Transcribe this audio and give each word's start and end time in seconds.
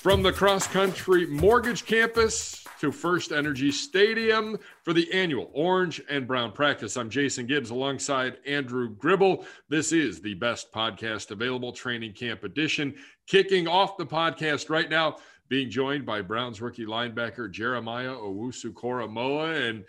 From 0.00 0.22
the 0.22 0.32
cross 0.32 0.66
country 0.66 1.26
mortgage 1.26 1.84
campus 1.84 2.64
to 2.80 2.90
FirstEnergy 2.90 3.70
Stadium 3.70 4.56
for 4.82 4.94
the 4.94 5.12
annual 5.12 5.50
Orange 5.52 6.00
and 6.08 6.26
Brown 6.26 6.52
practice. 6.52 6.96
I'm 6.96 7.10
Jason 7.10 7.44
Gibbs 7.44 7.68
alongside 7.68 8.38
Andrew 8.46 8.94
Gribble. 8.94 9.44
This 9.68 9.92
is 9.92 10.22
the 10.22 10.32
best 10.32 10.72
podcast 10.72 11.32
available, 11.32 11.70
Training 11.70 12.14
Camp 12.14 12.44
Edition. 12.44 12.94
Kicking 13.26 13.68
off 13.68 13.98
the 13.98 14.06
podcast 14.06 14.70
right 14.70 14.88
now, 14.88 15.18
being 15.50 15.68
joined 15.68 16.06
by 16.06 16.22
Browns 16.22 16.62
rookie 16.62 16.86
linebacker 16.86 17.50
Jeremiah 17.50 18.14
Owusu 18.14 18.72
Koramoah. 18.72 19.68
And 19.68 19.84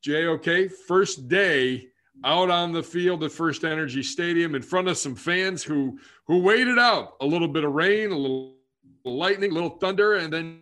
JOK, 0.00 0.70
first 0.88 1.28
day 1.28 1.88
out 2.24 2.48
on 2.48 2.72
the 2.72 2.82
field 2.82 3.22
at 3.24 3.30
FirstEnergy 3.30 4.04
Stadium 4.04 4.54
in 4.54 4.62
front 4.62 4.88
of 4.88 4.96
some 4.96 5.14
fans 5.14 5.62
who 5.62 5.98
who 6.26 6.38
waited 6.38 6.78
out 6.78 7.16
a 7.20 7.26
little 7.26 7.48
bit 7.48 7.64
of 7.64 7.74
rain, 7.74 8.10
a 8.10 8.16
little 8.16 8.53
lightning, 9.04 9.52
little 9.52 9.70
thunder, 9.70 10.14
and 10.14 10.32
then 10.32 10.60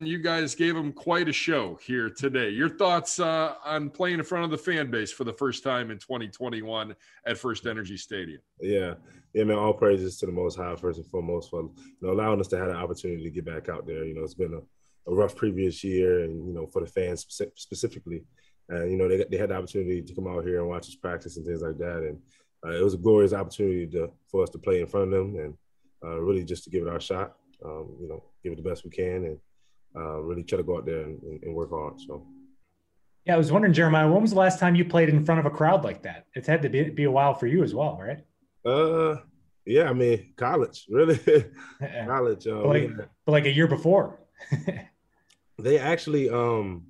you 0.00 0.18
guys 0.18 0.54
gave 0.54 0.74
them 0.74 0.92
quite 0.92 1.28
a 1.28 1.32
show 1.32 1.78
here 1.82 2.10
today. 2.10 2.50
Your 2.50 2.68
thoughts 2.68 3.18
uh, 3.18 3.54
on 3.64 3.88
playing 3.88 4.18
in 4.18 4.24
front 4.24 4.44
of 4.44 4.50
the 4.50 4.58
fan 4.58 4.90
base 4.90 5.10
for 5.10 5.24
the 5.24 5.32
first 5.32 5.64
time 5.64 5.90
in 5.90 5.98
2021 5.98 6.94
at 7.26 7.36
FirstEnergy 7.36 7.98
Stadium? 7.98 8.40
Yeah, 8.60 8.94
yeah, 9.32 9.44
man. 9.44 9.56
All 9.56 9.72
praises 9.72 10.18
to 10.18 10.26
the 10.26 10.32
Most 10.32 10.56
High 10.56 10.76
first 10.76 10.98
and 10.98 11.06
foremost 11.06 11.50
for 11.50 11.62
you 11.62 11.72
know 12.02 12.10
allowing 12.10 12.40
us 12.40 12.48
to 12.48 12.58
have 12.58 12.68
the 12.68 12.74
opportunity 12.74 13.22
to 13.22 13.30
get 13.30 13.46
back 13.46 13.68
out 13.68 13.86
there. 13.86 14.04
You 14.04 14.14
know, 14.14 14.22
it's 14.22 14.34
been 14.34 14.54
a, 14.54 15.10
a 15.10 15.14
rough 15.14 15.34
previous 15.34 15.82
year, 15.82 16.24
and 16.24 16.46
you 16.46 16.52
know 16.52 16.66
for 16.66 16.80
the 16.80 16.86
fans 16.86 17.26
specifically, 17.54 18.22
and 18.68 18.90
you 18.90 18.98
know 18.98 19.08
they 19.08 19.24
they 19.30 19.38
had 19.38 19.48
the 19.48 19.56
opportunity 19.56 20.02
to 20.02 20.14
come 20.14 20.26
out 20.26 20.44
here 20.44 20.60
and 20.60 20.68
watch 20.68 20.88
us 20.88 20.94
practice 20.94 21.38
and 21.38 21.46
things 21.46 21.62
like 21.62 21.78
that, 21.78 22.02
and 22.02 22.18
uh, 22.66 22.72
it 22.72 22.82
was 22.82 22.94
a 22.94 22.98
glorious 22.98 23.32
opportunity 23.32 23.86
to, 23.86 24.10
for 24.30 24.42
us 24.42 24.50
to 24.50 24.58
play 24.58 24.80
in 24.80 24.86
front 24.86 25.06
of 25.06 25.10
them 25.12 25.36
and 25.36 25.54
uh, 26.04 26.18
really 26.20 26.44
just 26.44 26.64
to 26.64 26.70
give 26.70 26.82
it 26.82 26.88
our 26.88 27.00
shot 27.00 27.36
um, 27.64 27.96
you 28.00 28.08
know, 28.08 28.22
give 28.42 28.52
it 28.52 28.56
the 28.56 28.68
best 28.68 28.84
we 28.84 28.90
can 28.90 29.24
and 29.24 29.38
uh, 29.96 30.20
really 30.20 30.42
try 30.42 30.56
to 30.56 30.62
go 30.62 30.76
out 30.76 30.86
there 30.86 31.02
and, 31.02 31.20
and, 31.42 31.54
work 31.54 31.70
hard. 31.70 32.00
So. 32.00 32.26
Yeah, 33.24 33.34
I 33.34 33.38
was 33.38 33.50
wondering, 33.50 33.74
Jeremiah, 33.74 34.10
when 34.10 34.22
was 34.22 34.30
the 34.30 34.38
last 34.38 34.60
time 34.60 34.74
you 34.74 34.84
played 34.84 35.08
in 35.08 35.24
front 35.24 35.40
of 35.40 35.46
a 35.46 35.50
crowd 35.50 35.84
like 35.84 36.02
that? 36.02 36.26
It's 36.34 36.46
had 36.46 36.62
to 36.62 36.68
be, 36.68 36.90
be 36.90 37.04
a 37.04 37.10
while 37.10 37.34
for 37.34 37.46
you 37.46 37.62
as 37.64 37.74
well, 37.74 37.98
right? 38.00 38.24
Uh, 38.64 39.20
yeah, 39.64 39.90
I 39.90 39.92
mean, 39.92 40.32
college, 40.36 40.86
really, 40.88 41.18
college. 42.06 42.46
Uh, 42.46 42.62
but, 42.62 42.66
like, 42.66 42.90
but 43.24 43.32
like 43.32 43.46
a 43.46 43.52
year 43.52 43.66
before. 43.66 44.20
they 45.58 45.78
actually, 45.78 46.30
um, 46.30 46.84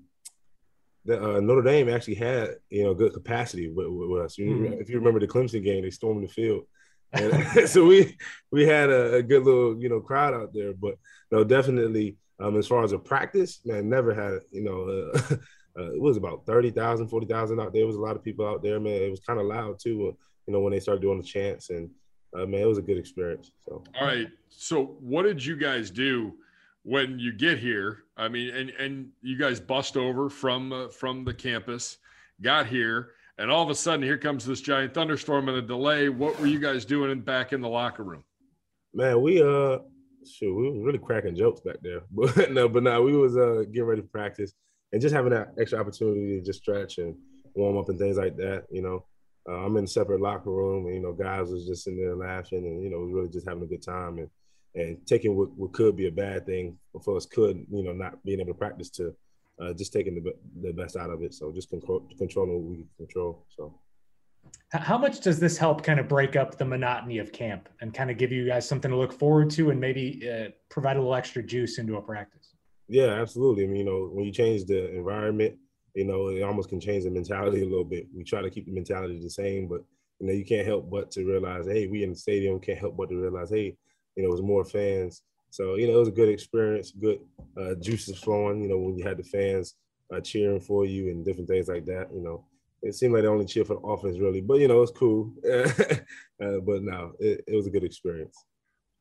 the, 1.07 1.37
uh, 1.37 1.41
Notre 1.41 1.63
Dame 1.63 1.89
actually 1.89 2.17
had 2.17 2.57
you 2.69 2.85
know 2.85 2.93
good 2.93 3.15
capacity 3.15 3.69
with, 3.69 3.87
with 3.89 4.23
us. 4.23 4.37
Mm-hmm. 4.37 4.81
If 4.81 4.91
you 4.91 4.99
remember 4.99 5.21
the 5.21 5.29
Clemson 5.29 5.65
game, 5.65 5.83
they 5.83 5.91
stormed 5.91 6.25
the 6.25 6.33
field, 6.33 6.65
and 7.13 7.69
so 7.69 7.85
we 7.85 8.17
we 8.51 8.67
had 8.67 8.91
a, 8.91 9.15
a, 9.15 9.23
good 9.23 9.45
little 9.45 9.81
you 9.81 9.89
know 9.89 10.01
crowd 10.01 10.35
out 10.35 10.53
there. 10.53 10.73
But 10.73 10.97
no, 11.31 11.45
definitely 11.45 12.17
um, 12.41 12.57
as 12.57 12.67
far 12.67 12.85
as 12.85 12.93
a 12.93 12.99
practice, 12.99 13.61
man, 13.65 13.89
never 13.89 14.15
had 14.15 14.41
you 14.51 14.63
know. 14.63 15.13
Uh, 15.15 15.37
uh, 15.79 15.93
it 15.93 16.01
was 16.01 16.17
about 16.17 16.47
30,000, 16.47 17.07
40,000 17.07 17.61
out 17.61 17.65
there. 17.65 17.81
There 17.81 17.87
was 17.87 17.97
a 17.97 18.01
lot 18.01 18.17
of 18.17 18.25
people 18.25 18.47
out 18.47 18.63
there, 18.63 18.81
man. 18.81 18.95
It 18.95 19.11
was 19.11 19.21
kind 19.21 19.39
of 19.39 19.45
loud 19.45 19.79
too, 19.79 20.09
uh, 20.09 20.13
you 20.47 20.55
know, 20.55 20.61
when 20.61 20.73
they 20.73 20.81
started 20.81 21.03
doing 21.03 21.19
the 21.19 21.25
chants. 21.25 21.69
And 21.69 21.91
uh, 22.35 22.47
man, 22.47 22.63
it 22.63 22.67
was 22.67 22.79
a 22.79 22.83
good 22.83 22.99
experience. 22.99 23.53
So, 23.61 23.85
all 23.99 24.07
right. 24.07 24.29
So, 24.49 24.97
what 25.01 25.25
did 25.25 25.45
you 25.45 25.57
guys 25.57 25.91
do 25.91 26.35
when 26.83 27.19
you 27.19 27.33
get 27.33 27.59
here? 27.59 28.05
I 28.17 28.29
mean, 28.29 28.55
and 28.55 28.71
and 28.71 29.09
you 29.23 29.39
guys 29.39 29.61
bust 29.61 29.97
over 29.97 30.31
from 30.31 30.73
uh, 30.73 30.89
from 30.89 31.25
the 31.25 31.35
campus, 31.35 31.99
got 32.41 32.67
here 32.67 33.11
and 33.39 33.51
all 33.51 33.63
of 33.63 33.71
a 33.71 33.75
sudden 33.75 34.03
here 34.03 34.19
comes 34.19 34.45
this 34.45 34.61
giant 34.61 34.95
thunderstorm 34.95 35.49
and 35.49 35.59
a 35.59 35.63
delay. 35.63 36.09
What 36.09 36.39
were 36.41 36.47
you 36.47 36.59
guys 36.59 36.85
doing 36.85 37.21
back 37.21 37.53
in 37.53 37.61
the 37.61 37.69
locker 37.69 38.03
room? 38.03 38.25
Man, 38.95 39.21
we 39.21 39.43
uh 39.43 39.79
sure 40.29 40.55
we 40.55 40.71
were 40.71 40.85
really 40.85 40.99
cracking 40.99 41.37
jokes 41.37 41.61
back 41.61 41.77
there. 41.83 42.03
But 42.11 42.53
no, 42.53 42.69
but 42.69 42.83
no, 42.83 43.03
we 43.03 43.17
was 43.17 43.37
uh 43.37 43.65
getting 43.67 43.85
ready 43.85 44.03
to 44.03 44.09
practice 44.09 44.53
and 44.93 45.03
just 45.03 45.15
having 45.15 45.33
that 45.33 45.53
extra 45.61 45.79
opportunity 45.79 46.39
to 46.39 46.45
just 46.45 46.61
stretch 46.61 46.99
and 46.99 47.15
warm 47.55 47.77
up 47.77 47.89
and 47.89 47.99
things 47.99 48.17
like 48.17 48.37
that, 48.37 48.65
you 48.71 48.83
know. 48.83 49.05
Uh, 49.49 49.65
I'm 49.65 49.77
in 49.77 49.85
a 49.85 49.87
separate 49.87 50.21
locker 50.21 50.51
room 50.51 50.87
and 50.87 50.95
you 50.95 51.01
know, 51.01 51.13
guys 51.13 51.51
was 51.51 51.67
just 51.67 51.87
in 51.87 51.97
there 51.97 52.17
laughing 52.17 52.67
and 52.67 52.83
you 52.83 52.91
know, 52.91 52.99
really 52.99 53.29
just 53.29 53.47
having 53.47 53.63
a 53.63 53.67
good 53.67 53.83
time 53.83 54.19
and 54.19 54.29
and 54.75 54.99
taking 55.07 55.37
what, 55.37 55.51
what 55.57 55.73
could 55.73 55.97
be 55.97 56.07
a 56.07 56.13
bad 56.13 56.45
thing 56.45 56.77
for 57.03 57.17
us 57.17 57.25
could, 57.25 57.65
you 57.71 57.83
know, 57.83 57.93
not 57.93 58.23
being 58.25 58.41
able 58.41 58.53
to 58.53 58.59
practice 58.59 58.91
to 58.91 59.15
uh, 59.61 59.73
just 59.73 59.93
taking 59.93 60.15
the, 60.15 60.35
the 60.63 60.73
best 60.73 60.97
out 60.97 61.11
of 61.11 61.23
it. 61.23 61.35
So 61.35 61.53
just 61.53 61.71
control, 61.71 62.07
controlling 62.19 62.53
what 62.53 62.63
we 62.63 62.87
control. 62.97 63.47
So. 63.49 63.79
How 64.71 64.99
much 64.99 65.21
does 65.21 65.41
this 65.41 65.57
help 65.57 65.83
kind 65.83 65.99
of 65.99 66.09
break 66.09 66.37
up 66.37 66.57
the 66.57 66.65
monotony 66.65 67.19
of 67.19 67.33
camp 67.33 67.69
and 67.81 67.93
kind 67.93 68.11
of 68.11 68.19
give 68.19 68.31
you 68.31 68.47
guys 68.47 68.69
something 68.69 68.91
to 68.91 68.97
look 68.97 69.13
forward 69.13 69.51
to 69.51 69.71
and 69.71 69.81
maybe 69.81 70.29
uh, 70.29 70.51
provide 70.69 70.97
a 70.97 71.01
little 71.01 71.15
extra 71.15 71.43
juice 71.43 71.79
into 71.79 71.97
a 71.97 72.03
practice? 72.03 72.55
Yeah, 72.89 73.07
absolutely. 73.21 73.65
I 73.65 73.67
mean, 73.67 73.77
you 73.77 73.85
know, 73.85 74.09
when 74.13 74.25
you 74.25 74.33
change 74.33 74.65
the 74.65 74.95
environment, 74.95 75.57
you 75.95 76.05
know, 76.05 76.29
it 76.29 76.43
almost 76.43 76.69
can 76.69 76.81
change 76.81 77.05
the 77.05 77.11
mentality 77.11 77.63
a 77.63 77.65
little 77.65 77.85
bit. 77.85 78.07
We 78.15 78.23
try 78.23 78.43
to 78.43 78.51
keep 78.51 78.67
the 78.67 78.73
mentality 78.73 79.19
the 79.21 79.31
same, 79.31 79.67
but 79.67 79.83
you 80.21 80.27
know, 80.27 80.33
you 80.33 80.45
can't 80.45 80.67
help 80.67 80.91
but 80.91 81.11
to 81.13 81.25
realize, 81.25 81.67
hey, 81.67 81.87
we 81.87 82.03
in 82.03 82.11
the 82.11 82.17
stadium 82.17 82.61
can't 82.61 82.79
help 82.79 82.97
but 82.97 83.09
to 83.09 83.17
realize, 83.17 83.51
hey, 83.51 83.77
you 84.15 84.23
know, 84.23 84.31
there's 84.31 84.43
more 84.43 84.65
fans 84.65 85.23
so 85.51 85.77
you 85.77 85.87
know, 85.87 85.95
it 85.95 85.99
was 85.99 86.09
a 86.09 86.13
good 86.13 86.29
experience, 86.29 86.91
good 86.91 87.21
uh, 87.57 87.75
juices 87.75 88.19
flowing. 88.19 88.63
You 88.63 88.69
know, 88.69 88.79
when 88.79 88.99
you 88.99 89.05
had 89.05 89.17
the 89.17 89.25
fans 89.25 89.75
uh, 90.15 90.21
cheering 90.21 90.61
for 90.61 90.85
you 90.85 91.11
and 91.11 91.25
different 91.25 91.49
things 91.49 91.69
like 91.69 91.85
that. 91.87 92.09
You 92.13 92.23
know, 92.23 92.45
it 92.83 92.95
seemed 92.95 93.15
like 93.15 93.23
they 93.23 93.29
only 93.29 93.47
cheer 93.47 93.65
for 93.65 93.75
the 93.75 93.81
offense 93.81 94.19
really, 94.19 94.41
but 94.41 94.61
you 94.61 94.69
know, 94.69 94.83
it's 94.83 94.93
cool. 94.93 95.33
uh, 95.51 96.61
but 96.61 96.83
no, 96.83 97.13
it, 97.19 97.45
it, 97.47 97.57
was 97.57 97.67
a 97.67 97.71
good 97.71 97.85
experience. 97.85 98.45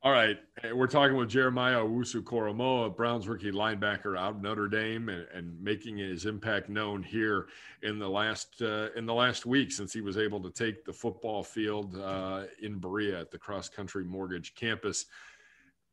All 0.01 0.11
right, 0.11 0.37
we're 0.71 0.85
talking 0.85 1.17
with 1.17 1.29
Jeremiah 1.29 1.77
Owusu 1.77 2.21
Koramoah, 2.21 2.95
Browns 2.95 3.27
rookie 3.27 3.51
linebacker 3.51 4.15
out 4.15 4.35
of 4.35 4.41
Notre 4.41 4.67
Dame, 4.67 5.09
and, 5.09 5.25
and, 5.33 5.59
making 5.59 5.97
his 5.97 6.27
impact 6.27 6.69
known 6.69 7.01
here 7.01 7.47
in 7.81 7.97
the 7.97 8.07
last 8.07 8.61
uh, 8.61 8.89
in 8.95 9.07
the 9.07 9.13
last 9.13 9.47
week 9.47 9.71
since 9.71 9.91
he 9.91 10.01
was 10.01 10.19
able 10.19 10.39
to 10.41 10.51
take 10.51 10.85
the 10.85 10.93
football 10.93 11.43
field 11.43 11.97
uh, 11.97 12.43
in 12.61 12.77
Berea 12.77 13.19
at 13.19 13.31
the 13.31 13.39
cross 13.39 13.67
country 13.67 14.03
mortgage 14.03 14.53
campus 14.53 15.07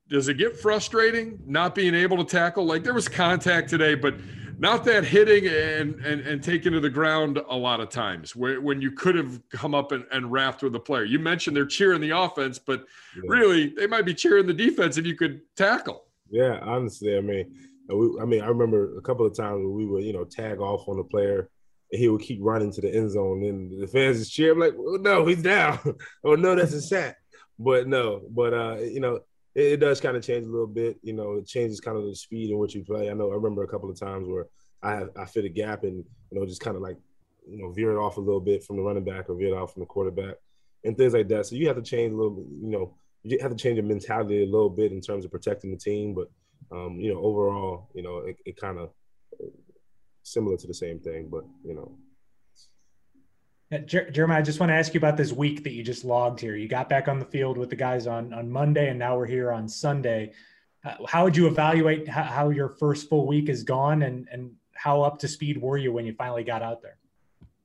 does 0.09 0.29
it 0.29 0.35
get 0.35 0.59
frustrating 0.59 1.39
not 1.47 1.75
being 1.75 1.95
able 1.95 2.19
to 2.19 2.25
tackle? 2.25 2.65
Like 2.65 2.85
there 2.85 2.95
was 2.95 3.09
contact 3.09 3.71
today, 3.71 3.95
but 3.95 4.15
not 4.59 4.85
that 4.85 5.05
hitting 5.05 5.47
and 5.47 5.95
and, 6.05 6.21
and 6.21 6.43
taking 6.43 6.73
to 6.73 6.81
the 6.81 6.91
ground 6.91 7.41
a 7.49 7.57
lot 7.57 7.81
of 7.81 7.89
times 7.89 8.37
where, 8.37 8.61
when 8.61 8.81
you 8.81 8.93
could 8.93 9.15
have 9.15 9.41
come 9.51 9.75
up 9.75 9.93
and, 9.93 10.05
and 10.13 10.31
wrapped 10.31 10.63
with 10.63 10.73
the 10.73 10.81
player. 10.81 11.05
You 11.05 11.19
mentioned 11.19 11.57
they're 11.57 11.67
cheering 11.67 12.01
the 12.01 12.11
offense, 12.11 12.59
but 12.59 12.85
yeah. 13.17 13.23
really 13.27 13.69
they 13.69 13.87
might 13.87 14.05
be 14.05 14.15
cheering 14.15 14.47
the 14.47 14.55
defense 14.55 14.99
if 14.99 15.07
you 15.07 15.17
could 15.17 15.41
tackle. 15.57 16.05
Yeah, 16.31 16.59
honestly, 16.63 17.17
I 17.17 17.21
mean, 17.21 17.55
we, 17.89 18.21
I 18.21 18.25
mean, 18.25 18.41
I 18.41 18.47
remember 18.47 18.97
a 18.97 19.03
couple 19.03 19.27
of 19.27 19.37
times 19.37 19.59
where 19.59 19.73
we 19.73 19.85
would, 19.85 20.05
you 20.05 20.13
know, 20.13 20.25
tag 20.25 20.61
off 20.61 20.89
on 20.89 20.97
the 20.97 21.05
player 21.05 21.51
and 21.91 22.01
he 22.01 22.09
would 22.09 22.23
keep 22.23 22.39
running 22.41 22.73
to 22.73 22.81
the 22.81 22.95
end 22.95 23.11
zone 23.11 23.45
and 23.45 23.83
the 23.83 23.87
fans 23.87 24.19
is 24.19 24.31
cheering 24.31 24.59
like, 24.59 24.75
oh, 24.79 24.97
no, 25.01 25.27
he's 25.27 25.43
down. 25.43 25.79
oh 26.25 26.35
no, 26.35 26.55
that's 26.55 26.73
a 26.73 26.81
sack. 26.81 27.17
But 27.59 27.87
no, 27.87 28.23
but 28.31 28.55
uh, 28.55 28.77
you 28.77 29.01
know, 29.01 29.21
it, 29.55 29.65
it 29.65 29.77
does 29.79 30.01
kind 30.01 30.17
of 30.17 30.23
change 30.25 30.47
a 30.47 30.51
little 30.51 30.67
bit. 30.67 30.99
You 31.03 31.13
know, 31.13 31.35
it 31.35 31.47
changes 31.47 31.81
kind 31.81 31.97
of 31.97 32.05
the 32.05 32.15
speed 32.15 32.51
in 32.51 32.59
which 32.59 32.75
you 32.75 32.85
play. 32.85 33.11
I 33.11 33.15
know 33.15 33.31
I 33.31 33.35
remember 33.35 33.63
a 33.63 33.69
couple 33.69 33.91
of 33.91 33.99
times 33.99 34.29
where 34.29 34.47
I 34.83 34.93
have, 34.93 35.11
I 35.17 35.25
fit 35.25 35.45
a 35.45 35.49
gap 35.49 35.85
and 35.85 36.05
you 36.31 36.41
know 36.41 36.47
just 36.47 36.61
kind 36.61 36.77
of 36.77 36.83
like 36.83 36.97
you 37.49 37.59
know 37.59 37.71
veer 37.73 37.93
it 37.93 38.01
off 38.01 38.17
a 38.17 38.21
little 38.21 38.41
bit 38.41 38.65
from 38.65 38.77
the 38.77 38.83
running 38.83 39.05
back 39.05 39.29
or 39.29 39.37
veer 39.37 39.55
it 39.55 39.59
off 39.59 39.73
from 39.73 39.81
the 39.81 39.87
quarterback 39.87 40.37
and 40.85 40.97
things 40.97 41.15
like 41.15 41.29
that. 41.29 41.47
So 41.47 41.57
you 41.57 41.67
have 41.69 41.77
to 41.77 41.83
change 41.83 42.13
a 42.13 42.17
little. 42.17 42.45
You 42.61 42.71
know, 42.71 42.95
you 43.23 43.39
have 43.41 43.51
to 43.51 43.57
change 43.57 43.77
your 43.77 43.87
mentality 43.87 44.43
a 44.43 44.47
little 44.47 44.71
bit 44.71 44.93
in 44.93 45.01
terms 45.01 45.25
of 45.25 45.31
protecting 45.31 45.71
the 45.71 45.77
team. 45.77 46.15
But 46.15 46.29
um, 46.77 46.99
you 46.99 47.13
know, 47.13 47.21
overall, 47.21 47.91
you 47.95 48.03
know, 48.03 48.19
it, 48.19 48.37
it 48.45 48.57
kind 48.57 48.79
of 48.79 48.91
similar 50.23 50.57
to 50.57 50.67
the 50.67 50.75
same 50.75 50.99
thing. 50.99 51.29
But 51.31 51.45
you 51.65 51.75
know, 51.75 51.93
Jer- 53.81 54.11
Jeremiah, 54.11 54.39
I 54.39 54.43
just 54.43 54.61
want 54.61 54.71
to 54.71 54.75
ask 54.75 54.93
you 54.93 54.99
about 54.99 55.17
this 55.17 55.33
week 55.33 55.65
that 55.65 55.73
you 55.73 55.83
just 55.83 56.05
logged 56.05 56.41
here. 56.41 56.57
You 56.57 56.69
got 56.69 56.89
back 56.89 57.09
on 57.09 57.19
the 57.19 57.25
field 57.25 57.57
with 57.57 57.71
the 57.71 57.77
guys 57.77 58.07
on 58.07 58.33
on 58.33 58.51
Monday, 58.51 58.89
and 58.89 58.99
now 58.99 59.17
we're 59.17 59.27
here 59.27 59.51
on 59.51 59.69
Sunday. 59.69 60.33
Uh, 60.85 61.07
how 61.07 61.25
would 61.25 61.37
you 61.37 61.47
evaluate 61.47 62.09
how, 62.09 62.25
how, 62.25 62.51
your 62.51 62.69
first 62.69 63.09
full 63.09 63.27
week 63.27 63.49
has 63.49 63.63
gone, 63.63 64.03
and 64.03 64.29
and 64.31 64.53
how 64.75 65.03
up 65.03 65.19
to 65.21 65.29
speed 65.29 65.61
were 65.61 65.79
you 65.79 65.93
when 65.93 66.05
you 66.05 66.13
finally 66.15 66.45
got 66.45 66.63
out 66.63 66.83
there? 66.83 66.99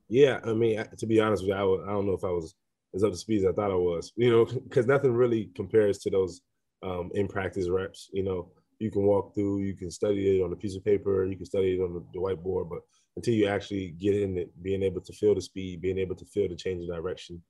Yeah, 0.07 0.39
I 0.45 0.53
mean, 0.53 0.83
to 0.97 1.05
be 1.05 1.19
honest 1.19 1.43
with 1.43 1.49
you, 1.49 1.55
I, 1.55 1.89
I 1.89 1.91
don't 1.91 2.05
know 2.05 2.13
if 2.13 2.23
I 2.23 2.29
was 2.29 2.55
as 2.95 3.03
up 3.03 3.11
to 3.11 3.17
speed 3.17 3.39
as 3.39 3.45
I 3.45 3.51
thought 3.51 3.71
I 3.71 3.75
was. 3.75 4.13
You 4.15 4.29
know, 4.29 4.45
because 4.63 4.87
nothing 4.87 5.13
really 5.13 5.49
compares 5.55 5.99
to 5.99 6.09
those 6.09 6.41
um, 6.83 7.11
in 7.15 7.27
practice 7.27 7.67
reps. 7.67 8.09
You 8.13 8.23
know, 8.23 8.51
you 8.79 8.91
can 8.91 9.03
walk 9.03 9.33
through, 9.33 9.59
you 9.59 9.75
can 9.75 9.91
study 9.91 10.37
it 10.37 10.43
on 10.43 10.53
a 10.53 10.55
piece 10.55 10.75
of 10.75 10.85
paper, 10.85 11.25
you 11.25 11.35
can 11.35 11.45
study 11.45 11.75
it 11.75 11.81
on 11.81 11.93
the, 11.93 12.03
the 12.13 12.19
whiteboard, 12.19 12.69
but 12.69 12.79
until 13.17 13.33
you 13.33 13.47
actually 13.47 13.89
get 13.99 14.15
in 14.15 14.37
it, 14.37 14.49
being 14.61 14.83
able 14.83 15.01
to 15.01 15.11
feel 15.11 15.33
the 15.33 15.41
speed, 15.41 15.81
being 15.81 15.97
able 15.97 16.15
to 16.15 16.25
feel 16.25 16.47
the 16.47 16.55
change 16.55 16.83
of 16.83 16.95
direction 16.95 17.41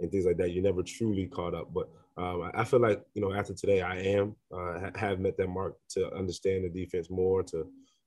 and 0.00 0.10
things 0.10 0.24
like 0.24 0.38
that, 0.38 0.52
you're 0.52 0.64
never 0.70 0.82
truly 0.82 1.26
caught 1.26 1.54
up. 1.54 1.68
But 1.74 1.90
um, 2.16 2.50
I 2.54 2.64
feel 2.64 2.80
like, 2.80 3.02
you 3.14 3.20
know, 3.20 3.32
after 3.34 3.52
today, 3.52 3.82
I 3.82 3.96
am, 3.98 4.34
uh, 4.50 4.90
have 4.96 5.20
met 5.20 5.36
that 5.36 5.48
mark 5.48 5.74
to 5.90 6.10
understand 6.14 6.64
the 6.64 6.70
defense 6.70 7.10
more, 7.10 7.42
to 7.52 7.66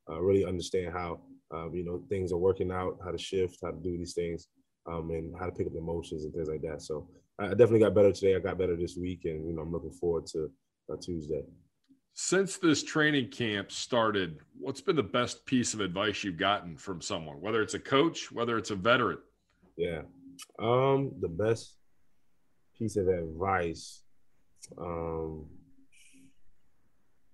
uh, 0.10 0.20
really 0.20 0.44
understand 0.44 0.92
how, 0.92 1.22
um, 1.52 1.70
you 1.76 1.86
know, 1.86 2.04
things 2.10 2.32
are 2.32 2.38
working 2.50 2.72
out, 2.72 2.98
how 3.06 3.12
to 3.12 3.18
shift, 3.18 3.60
how 3.64 3.72
to 3.72 3.78
do 3.78 3.96
these 3.96 4.14
things, 4.14 4.48
um, 4.88 5.12
and 5.12 5.34
how 5.40 5.46
to 5.46 5.52
pick 5.52 5.68
up 5.68 5.76
emotions 5.78 6.26
and 6.26 6.34
things 6.34 6.50
like 6.50 6.64
that. 6.64 6.82
So 6.82 7.08
I 7.38 7.50
definitely 7.50 7.86
got 7.86 7.96
better 7.96 8.12
today. 8.12 8.36
I 8.36 8.40
got 8.40 8.58
better 8.58 8.76
this 8.76 8.98
week, 8.98 9.22
and, 9.26 9.48
you 9.48 9.54
know, 9.54 9.62
I'm 9.62 9.72
looking 9.72 9.92
forward 9.92 10.26
to 10.34 10.50
uh, 10.92 10.98
Tuesday. 11.00 11.44
Since 12.16 12.58
this 12.58 12.84
training 12.84 13.30
camp 13.30 13.72
started, 13.72 14.38
what's 14.60 14.82
been 14.82 14.96
the 14.96 15.02
best 15.02 15.46
piece 15.48 15.74
of 15.74 15.80
advice 15.80 16.24
you've 16.24 16.38
gotten 16.38 16.78
from 16.78 17.02
someone, 17.02 17.42
whether 17.42 17.62
it's 17.62 17.74
a 17.74 17.80
coach, 17.80 18.32
whether 18.32 18.58
it's 18.58 18.70
a 18.70 18.76
veteran? 18.76 19.18
Yeah. 19.78 20.04
Um, 20.60 21.14
the 21.22 21.28
best 21.28 21.74
piece 22.78 22.98
of 22.98 23.08
advice. 23.08 24.04
Um, 24.78 25.46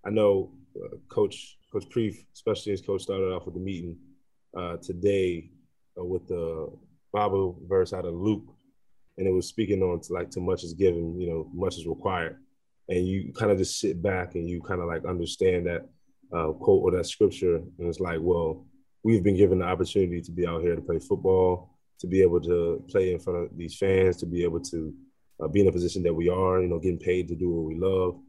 I 0.06 0.12
know 0.12 0.52
uh, 0.82 0.96
Coach 1.10 1.58
Coach 1.72 1.90
Preef, 1.90 2.26
especially 2.34 2.72
as 2.72 2.82
Coach 2.82 3.02
started 3.02 3.34
off 3.34 3.46
with 3.46 3.56
the 3.56 3.60
meeting 3.60 3.98
uh, 4.58 4.78
today 4.78 5.50
uh, 6.00 6.06
with 6.06 6.26
the 6.28 6.72
Bible 7.12 7.60
verse 7.68 7.92
out 7.92 8.06
of 8.06 8.14
Luke, 8.14 8.56
and 9.18 9.28
it 9.28 9.32
was 9.32 9.48
speaking 9.48 9.84
on 9.84 10.00
to 10.02 10.14
like 10.14 10.32
too 10.32 10.42
much 10.42 10.64
is 10.64 10.74
given, 10.74 11.20
you 11.20 11.30
know, 11.30 11.50
much 11.54 11.78
is 11.78 11.86
required, 11.86 12.38
and 12.90 13.08
you 13.08 13.32
kind 13.34 13.52
of 13.52 13.58
just 13.58 13.80
sit 13.80 14.02
back 14.02 14.36
and 14.36 14.50
you 14.50 14.62
kind 14.62 14.82
of 14.82 14.88
like 14.88 15.06
understand 15.06 15.68
that 15.68 15.88
uh, 16.36 16.52
quote 16.52 16.84
or 16.84 16.92
that 16.92 17.06
scripture, 17.06 17.56
and 17.56 17.88
it's 17.88 18.00
like, 18.00 18.20
well, 18.22 18.66
we've 19.04 19.24
been 19.24 19.38
given 19.38 19.60
the 19.60 19.66
opportunity 19.66 20.22
to 20.22 20.32
be 20.32 20.46
out 20.46 20.62
here 20.62 20.76
to 20.76 20.82
play 20.82 21.00
football, 21.00 21.78
to 22.00 22.08
be 22.08 22.22
able 22.22 22.42
to 22.42 22.84
play 22.90 23.14
in 23.14 23.20
front 23.20 23.40
of 23.46 23.58
these 23.58 23.76
fans, 23.78 24.18
to 24.18 24.26
be 24.26 24.44
able 24.44 24.60
to 24.60 24.94
uh, 25.42 25.48
be 25.48 25.62
in 25.62 25.68
a 25.68 25.72
position 25.72 26.04
that 26.04 26.14
we 26.14 26.30
are, 26.30 26.62
you 26.62 26.68
know, 26.68 26.80
getting 26.80 27.00
paid 27.00 27.28
to 27.28 27.36
do 27.36 27.50
what 27.50 27.66
we 27.66 27.76
love. 27.76 28.20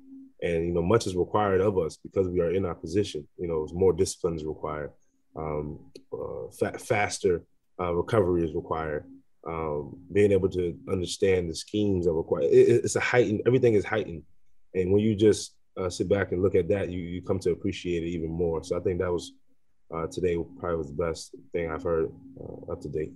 And, 0.43 0.67
you 0.67 0.73
know, 0.73 0.83
much 0.83 1.07
is 1.07 1.15
required 1.15 1.61
of 1.61 1.77
us 1.77 1.99
because 2.03 2.29
we 2.29 2.41
are 2.41 2.51
in 2.51 2.65
our 2.65 2.75
position. 2.75 3.27
You 3.37 3.49
know, 3.49 3.67
more 3.73 3.93
discipline 3.93 4.37
is 4.37 4.45
required. 4.45 4.91
Um, 5.37 5.79
uh, 6.13 6.51
fa- 6.59 6.79
faster 6.79 7.45
uh, 7.81 7.93
recovery 7.95 8.45
is 8.45 8.55
required. 8.55 9.05
Um, 9.47 9.97
being 10.13 10.33
able 10.33 10.49
to 10.51 10.77
understand 10.89 11.51
the 11.51 11.55
schemes 11.55 12.07
are 12.07 12.15
required. 12.15 12.45
It, 12.45 12.85
it's 12.85 12.97
a 12.97 13.01
heightened, 13.01 13.43
everything 13.47 13.75
is 13.75 13.85
heightened. 13.85 14.23
And 14.75 14.93
when 14.93 15.03
you 15.03 15.15
just 15.15 15.55
uh, 15.77 15.91
sit 15.91 16.09
back 16.09 16.33
and 16.33 16.43
look 16.43 16.55
at 16.55 16.69
that, 16.69 16.91
you, 16.91 17.01
you 17.01 17.23
come 17.23 17.39
to 17.41 17.51
appreciate 17.51 18.03
it 18.03 18.09
even 18.09 18.31
more. 18.31 18.63
So 18.63 18.77
I 18.77 18.81
think 18.81 19.01
that 19.01 19.13
was 19.13 19.33
uh, 19.95 20.07
today 20.07 20.37
probably 20.59 20.79
was 20.79 20.89
the 20.89 21.03
best 21.03 21.35
thing 21.53 21.71
I've 21.71 21.83
heard 21.83 22.11
uh, 22.41 22.73
up 22.73 22.81
to 22.83 22.89
date. 22.89 23.13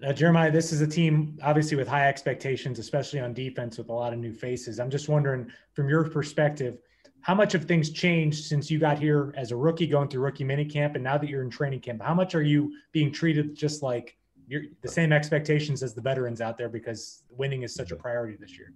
Now, 0.00 0.12
Jeremiah, 0.12 0.50
this 0.50 0.72
is 0.72 0.80
a 0.80 0.86
team 0.86 1.38
obviously 1.42 1.76
with 1.76 1.88
high 1.88 2.08
expectations, 2.08 2.78
especially 2.78 3.20
on 3.20 3.34
defense 3.34 3.78
with 3.78 3.88
a 3.88 3.92
lot 3.92 4.12
of 4.12 4.18
new 4.18 4.32
faces. 4.32 4.80
I'm 4.80 4.90
just 4.90 5.08
wondering, 5.08 5.50
from 5.74 5.88
your 5.88 6.04
perspective, 6.08 6.78
how 7.20 7.34
much 7.34 7.52
have 7.52 7.64
things 7.64 7.90
changed 7.90 8.44
since 8.44 8.70
you 8.70 8.78
got 8.78 8.98
here 8.98 9.32
as 9.36 9.50
a 9.50 9.56
rookie 9.56 9.86
going 9.86 10.08
through 10.08 10.22
rookie 10.22 10.44
minicamp 10.44 10.94
and 10.94 11.02
now 11.02 11.16
that 11.16 11.28
you're 11.28 11.42
in 11.42 11.50
training 11.50 11.80
camp? 11.80 12.02
How 12.02 12.14
much 12.14 12.34
are 12.34 12.42
you 12.42 12.72
being 12.92 13.10
treated 13.10 13.56
just 13.56 13.82
like 13.82 14.16
you're 14.46 14.64
the 14.82 14.88
same 14.88 15.12
expectations 15.12 15.82
as 15.82 15.94
the 15.94 16.02
veterans 16.02 16.40
out 16.40 16.58
there 16.58 16.68
because 16.68 17.22
winning 17.30 17.62
is 17.62 17.74
such 17.74 17.92
a 17.92 17.96
priority 17.96 18.36
this 18.38 18.58
year? 18.58 18.72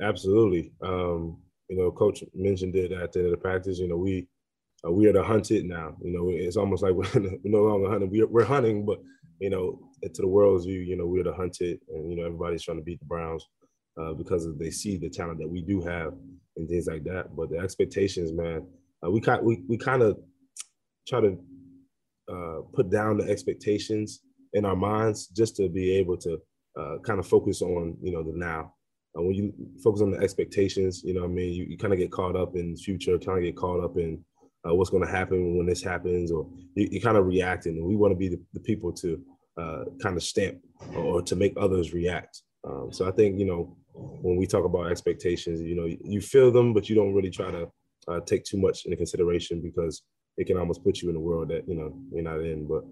Absolutely. 0.00 0.72
Um, 0.82 1.38
you 1.68 1.76
know, 1.76 1.90
coach 1.90 2.22
mentioned 2.34 2.76
it 2.76 2.92
at 2.92 3.12
the 3.12 3.20
end 3.20 3.26
of 3.26 3.32
the 3.32 3.36
practice. 3.38 3.78
You 3.78 3.88
know, 3.88 3.96
we 3.96 4.26
uh, 4.86 4.90
we 4.90 5.06
are 5.06 5.12
the 5.12 5.22
hunted 5.22 5.64
now. 5.64 5.96
You 6.02 6.12
know, 6.12 6.28
it's 6.30 6.56
almost 6.56 6.82
like 6.82 6.94
we're, 6.94 7.38
no 7.44 7.62
longer 7.62 7.90
hunting. 7.90 8.10
We're, 8.10 8.26
we're 8.26 8.44
hunting, 8.44 8.84
but 8.84 9.00
you 9.38 9.50
know, 9.50 9.78
to 10.02 10.22
the 10.22 10.28
world's 10.28 10.66
view, 10.66 10.80
you 10.80 10.96
know, 10.96 11.06
we're 11.06 11.24
the 11.24 11.32
hunted, 11.32 11.80
and 11.88 12.10
you 12.10 12.16
know, 12.16 12.24
everybody's 12.24 12.62
trying 12.62 12.78
to 12.78 12.82
beat 12.82 13.00
the 13.00 13.06
Browns 13.06 13.46
uh, 14.00 14.12
because 14.12 14.46
they 14.58 14.70
see 14.70 14.96
the 14.96 15.08
talent 15.10 15.38
that 15.38 15.48
we 15.48 15.62
do 15.62 15.80
have 15.82 16.14
and 16.56 16.68
things 16.68 16.86
like 16.86 17.04
that. 17.04 17.34
But 17.36 17.50
the 17.50 17.58
expectations, 17.58 18.32
man, 18.32 18.66
uh, 19.04 19.10
we 19.10 19.20
kind 19.20 19.44
we 19.44 19.62
we 19.68 19.76
kind 19.76 20.02
of 20.02 20.18
try 21.08 21.20
to 21.20 21.38
uh, 22.32 22.60
put 22.72 22.90
down 22.90 23.18
the 23.18 23.24
expectations 23.30 24.20
in 24.52 24.64
our 24.64 24.76
minds 24.76 25.28
just 25.28 25.56
to 25.56 25.68
be 25.68 25.92
able 25.96 26.16
to 26.18 26.38
uh, 26.78 26.98
kind 27.04 27.18
of 27.18 27.26
focus 27.26 27.62
on 27.62 27.96
you 28.02 28.12
know 28.12 28.22
the 28.22 28.32
now. 28.34 28.74
When 29.14 29.34
you 29.34 29.52
focus 29.82 30.00
on 30.00 30.10
the 30.10 30.18
expectations, 30.18 31.02
you 31.04 31.14
know, 31.14 31.24
I 31.24 31.26
mean, 31.26 31.52
you, 31.52 31.64
you 31.64 31.76
kind 31.76 31.92
of 31.92 31.98
get 31.98 32.10
caught 32.10 32.34
up 32.34 32.56
in 32.56 32.72
the 32.72 32.80
future, 32.80 33.18
kind 33.18 33.38
of 33.38 33.44
get 33.44 33.56
caught 33.56 33.84
up 33.84 33.98
in 33.98 34.24
uh, 34.66 34.74
what's 34.74 34.90
going 34.90 35.04
to 35.04 35.10
happen 35.10 35.56
when 35.56 35.66
this 35.66 35.82
happens, 35.82 36.32
or 36.32 36.48
you, 36.74 36.88
you 36.92 37.00
kind 37.00 37.16
of 37.16 37.26
reacting. 37.26 37.76
And 37.76 37.86
we 37.86 37.96
want 37.96 38.12
to 38.12 38.16
be 38.16 38.28
the, 38.28 38.40
the 38.54 38.60
people 38.60 38.92
to 38.92 39.20
uh, 39.58 39.84
kind 40.02 40.16
of 40.16 40.22
stamp 40.22 40.58
or 40.96 41.20
to 41.22 41.36
make 41.36 41.52
others 41.58 41.92
react. 41.92 42.42
Um, 42.64 42.88
so 42.92 43.06
I 43.06 43.10
think 43.10 43.38
you 43.38 43.46
know 43.46 43.76
when 43.94 44.36
we 44.36 44.46
talk 44.46 44.64
about 44.64 44.90
expectations, 44.90 45.60
you 45.60 45.74
know, 45.74 45.86
you 46.02 46.20
feel 46.20 46.50
them, 46.50 46.72
but 46.72 46.88
you 46.88 46.94
don't 46.94 47.14
really 47.14 47.30
try 47.30 47.50
to 47.50 47.68
uh, 48.08 48.20
take 48.20 48.44
too 48.44 48.56
much 48.56 48.84
into 48.84 48.96
consideration 48.96 49.60
because 49.60 50.02
it 50.36 50.46
can 50.46 50.56
almost 50.56 50.82
put 50.82 51.02
you 51.02 51.10
in 51.10 51.16
a 51.16 51.20
world 51.20 51.48
that 51.48 51.68
you 51.68 51.74
know 51.74 51.94
you're 52.12 52.24
not 52.24 52.40
in. 52.40 52.66
But 52.66 52.84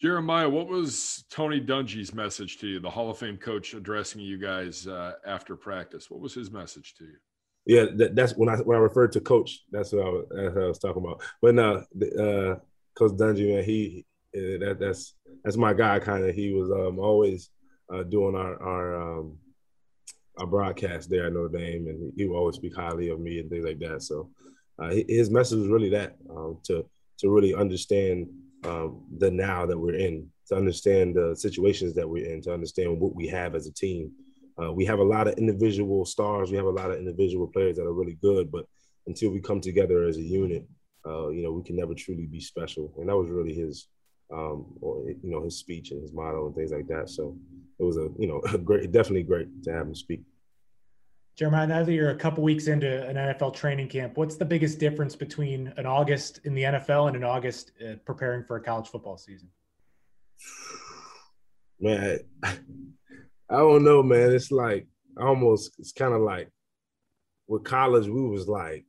Jeremiah, 0.00 0.48
what 0.48 0.68
was 0.68 1.24
Tony 1.30 1.60
Dungy's 1.60 2.12
message 2.12 2.58
to 2.58 2.66
you, 2.66 2.80
the 2.80 2.90
Hall 2.90 3.10
of 3.10 3.18
Fame 3.18 3.38
coach 3.38 3.72
addressing 3.72 4.20
you 4.20 4.36
guys 4.36 4.86
uh, 4.86 5.14
after 5.26 5.56
practice? 5.56 6.10
What 6.10 6.20
was 6.20 6.34
his 6.34 6.50
message 6.50 6.94
to 6.98 7.04
you? 7.04 7.16
Yeah, 7.64 7.86
that, 7.96 8.14
that's 8.14 8.36
when 8.36 8.48
I 8.48 8.56
when 8.58 8.76
I 8.76 8.80
referred 8.80 9.12
to 9.12 9.20
coach. 9.20 9.64
That's 9.72 9.92
what 9.92 10.06
I 10.06 10.08
was, 10.08 10.26
what 10.30 10.64
I 10.64 10.66
was 10.66 10.78
talking 10.78 11.02
about. 11.02 11.22
But 11.40 11.54
no, 11.54 11.76
uh, 11.76 12.56
Coach 12.94 13.12
Dungy, 13.12 13.54
man, 13.54 13.64
he 13.64 14.04
that 14.32 14.76
that's 14.78 15.14
that's 15.42 15.56
my 15.56 15.72
guy. 15.72 15.98
Kind 15.98 16.28
of, 16.28 16.34
he 16.34 16.52
was 16.52 16.70
um, 16.70 16.98
always 16.98 17.50
uh, 17.92 18.02
doing 18.04 18.36
our 18.36 18.62
our 18.62 19.18
um, 19.18 19.38
our 20.38 20.46
broadcast 20.46 21.08
there 21.10 21.26
at 21.26 21.32
Notre 21.32 21.58
Dame, 21.58 21.88
and 21.88 22.12
he 22.16 22.26
would 22.26 22.36
always 22.36 22.56
speak 22.56 22.76
highly 22.76 23.08
of 23.08 23.18
me 23.18 23.40
and 23.40 23.50
things 23.50 23.64
like 23.64 23.78
that. 23.80 24.02
So 24.02 24.30
uh, 24.78 24.90
his 25.08 25.30
message 25.30 25.58
was 25.58 25.68
really 25.68 25.90
that 25.90 26.16
um, 26.30 26.58
to 26.64 26.86
to 27.18 27.30
really 27.30 27.54
understand 27.54 28.28
um, 28.66 29.02
the 29.18 29.30
now 29.30 29.66
that 29.66 29.78
we're 29.78 29.94
in, 29.94 30.28
to 30.48 30.56
understand 30.56 31.14
the 31.14 31.34
situations 31.34 31.94
that 31.94 32.08
we're 32.08 32.26
in, 32.26 32.40
to 32.42 32.52
understand 32.52 33.00
what 33.00 33.14
we 33.14 33.26
have 33.28 33.54
as 33.54 33.66
a 33.66 33.72
team. 33.72 34.12
Uh, 34.62 34.72
we 34.72 34.84
have 34.84 35.00
a 35.00 35.04
lot 35.04 35.28
of 35.28 35.34
individual 35.34 36.04
stars. 36.04 36.50
We 36.50 36.56
have 36.56 36.66
a 36.66 36.70
lot 36.70 36.90
of 36.90 36.98
individual 36.98 37.46
players 37.46 37.76
that 37.76 37.86
are 37.86 37.92
really 37.92 38.18
good, 38.22 38.50
but 38.50 38.66
until 39.06 39.30
we 39.30 39.40
come 39.40 39.60
together 39.60 40.04
as 40.04 40.16
a 40.16 40.22
unit, 40.22 40.66
uh, 41.06 41.28
you 41.28 41.42
know, 41.42 41.52
we 41.52 41.62
can 41.62 41.76
never 41.76 41.94
truly 41.94 42.26
be 42.26 42.40
special. 42.40 42.92
And 42.98 43.08
that 43.08 43.16
was 43.16 43.28
really 43.28 43.54
his, 43.54 43.88
um, 44.32 44.66
or 44.80 45.08
you 45.08 45.30
know, 45.30 45.44
his 45.44 45.56
speech 45.56 45.90
and 45.90 46.02
his 46.02 46.12
motto 46.12 46.46
and 46.46 46.54
things 46.54 46.72
like 46.72 46.88
that. 46.88 47.08
So 47.10 47.36
it 47.78 47.84
was 47.84 47.96
a 47.96 48.08
you 48.18 48.26
know 48.26 48.40
a 48.52 48.58
great, 48.58 48.90
definitely 48.92 49.22
great 49.22 49.48
to 49.64 49.72
have 49.72 49.86
him 49.86 49.94
speak. 49.94 50.22
Jeremiah, 51.36 51.66
now 51.66 51.84
that 51.84 51.92
you're 51.92 52.10
a 52.10 52.16
couple 52.16 52.42
weeks 52.42 52.66
into 52.66 53.06
an 53.06 53.16
NFL 53.16 53.54
training 53.54 53.88
camp, 53.88 54.16
what's 54.16 54.36
the 54.36 54.44
biggest 54.44 54.78
difference 54.78 55.14
between 55.14 55.70
an 55.76 55.84
August 55.84 56.40
in 56.44 56.54
the 56.54 56.62
NFL 56.62 57.08
and 57.08 57.16
an 57.16 57.24
August 57.24 57.72
uh, 57.86 57.96
preparing 58.06 58.42
for 58.42 58.56
a 58.56 58.60
college 58.62 58.88
football 58.88 59.18
season? 59.18 59.50
Man, 61.78 62.20
I, 62.42 62.56
don't 63.50 63.84
know, 63.84 64.02
man. 64.02 64.32
It's 64.32 64.50
like 64.50 64.86
almost 65.20 65.72
it's 65.78 65.92
kind 65.92 66.14
of 66.14 66.22
like 66.22 66.48
with 67.48 67.64
college, 67.64 68.08
we 68.08 68.28
was 68.28 68.48
like 68.48 68.86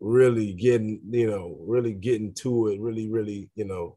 really 0.00 0.54
getting, 0.54 1.00
you 1.08 1.30
know, 1.30 1.56
really 1.60 1.92
getting 1.94 2.34
to 2.34 2.66
it, 2.66 2.80
really, 2.80 3.08
really, 3.08 3.48
you 3.54 3.64
know, 3.64 3.96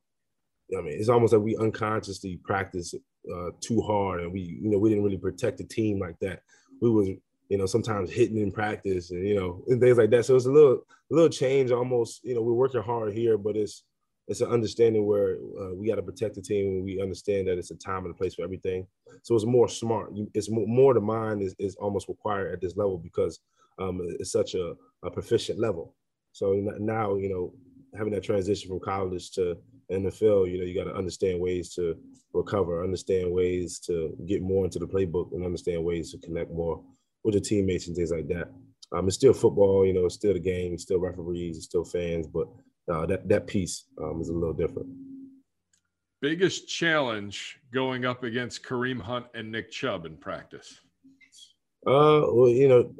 I 0.77 0.81
mean, 0.81 0.93
it's 0.99 1.09
almost 1.09 1.33
like 1.33 1.41
we 1.41 1.57
unconsciously 1.57 2.39
practice 2.43 2.93
uh, 2.93 3.49
too 3.61 3.81
hard, 3.81 4.21
and 4.21 4.31
we, 4.31 4.41
you 4.41 4.69
know, 4.69 4.77
we 4.77 4.89
didn't 4.89 5.03
really 5.03 5.17
protect 5.17 5.57
the 5.57 5.63
team 5.63 5.97
like 5.97 6.19
that. 6.21 6.43
We 6.81 6.89
was, 6.89 7.09
you 7.49 7.57
know, 7.57 7.65
sometimes 7.65 8.11
hitting 8.11 8.37
in 8.37 8.51
practice, 8.51 9.11
and 9.11 9.27
you 9.27 9.35
know, 9.35 9.63
and 9.67 9.81
things 9.81 9.97
like 9.97 10.11
that. 10.11 10.25
So 10.25 10.35
it's 10.35 10.45
a 10.45 10.51
little, 10.51 10.85
a 11.11 11.13
little 11.13 11.29
change. 11.29 11.71
Almost, 11.71 12.23
you 12.23 12.35
know, 12.35 12.41
we're 12.41 12.53
working 12.53 12.81
hard 12.81 13.13
here, 13.13 13.37
but 13.37 13.55
it's, 13.55 13.83
it's 14.27 14.41
an 14.41 14.51
understanding 14.51 15.05
where 15.05 15.37
uh, 15.59 15.73
we 15.73 15.87
got 15.87 15.95
to 15.95 16.03
protect 16.03 16.35
the 16.35 16.41
team, 16.41 16.67
and 16.67 16.83
we 16.85 17.01
understand 17.01 17.47
that 17.47 17.57
it's 17.57 17.71
a 17.71 17.75
time 17.75 18.05
and 18.05 18.13
a 18.13 18.17
place 18.17 18.35
for 18.35 18.43
everything. 18.43 18.85
So 19.23 19.35
it's 19.35 19.45
more 19.45 19.67
smart. 19.67 20.13
It's 20.33 20.51
more, 20.51 20.67
more 20.67 20.93
the 20.93 21.01
mind 21.01 21.41
is, 21.41 21.55
is 21.57 21.75
almost 21.75 22.07
required 22.07 22.53
at 22.53 22.61
this 22.61 22.77
level 22.77 22.97
because 22.97 23.39
um, 23.79 23.99
it's 24.19 24.31
such 24.31 24.53
a, 24.53 24.75
a 25.03 25.09
proficient 25.09 25.59
level. 25.59 25.95
So 26.31 26.53
now, 26.79 27.15
you 27.15 27.29
know, 27.29 27.53
having 27.97 28.13
that 28.13 28.23
transition 28.23 28.69
from 28.69 28.79
college 28.79 29.31
to 29.31 29.57
NFL, 29.91 30.51
you 30.51 30.59
know, 30.59 30.65
you 30.65 30.75
got 30.75 30.89
to 30.89 30.95
understand 30.95 31.39
ways 31.39 31.73
to 31.75 31.97
recover, 32.33 32.83
understand 32.83 33.31
ways 33.31 33.79
to 33.79 34.15
get 34.27 34.41
more 34.41 34.65
into 34.65 34.79
the 34.79 34.87
playbook, 34.87 35.33
and 35.33 35.45
understand 35.45 35.83
ways 35.83 36.11
to 36.11 36.17
connect 36.19 36.51
more 36.51 36.83
with 37.23 37.35
your 37.35 37.41
teammates 37.41 37.87
and 37.87 37.95
things 37.95 38.11
like 38.11 38.27
that. 38.27 38.49
Um, 38.91 39.07
it's 39.07 39.17
still 39.17 39.33
football, 39.33 39.85
you 39.85 39.93
know, 39.93 40.05
it's 40.05 40.15
still 40.15 40.33
the 40.33 40.39
game, 40.39 40.73
it's 40.73 40.83
still 40.83 40.99
referees, 40.99 41.57
it's 41.57 41.65
still 41.65 41.83
fans, 41.83 42.27
but 42.27 42.47
uh, 42.91 43.05
that 43.05 43.27
that 43.29 43.45
piece 43.45 43.85
um, 44.01 44.19
is 44.19 44.29
a 44.29 44.33
little 44.33 44.53
different. 44.53 44.89
Biggest 46.21 46.67
challenge 46.67 47.59
going 47.71 48.05
up 48.05 48.23
against 48.23 48.63
Kareem 48.63 48.99
Hunt 48.99 49.27
and 49.35 49.51
Nick 49.51 49.71
Chubb 49.71 50.05
in 50.05 50.17
practice. 50.17 50.79
Uh, 51.85 52.27
well, 52.31 52.49
you 52.49 52.67
know, 52.67 52.93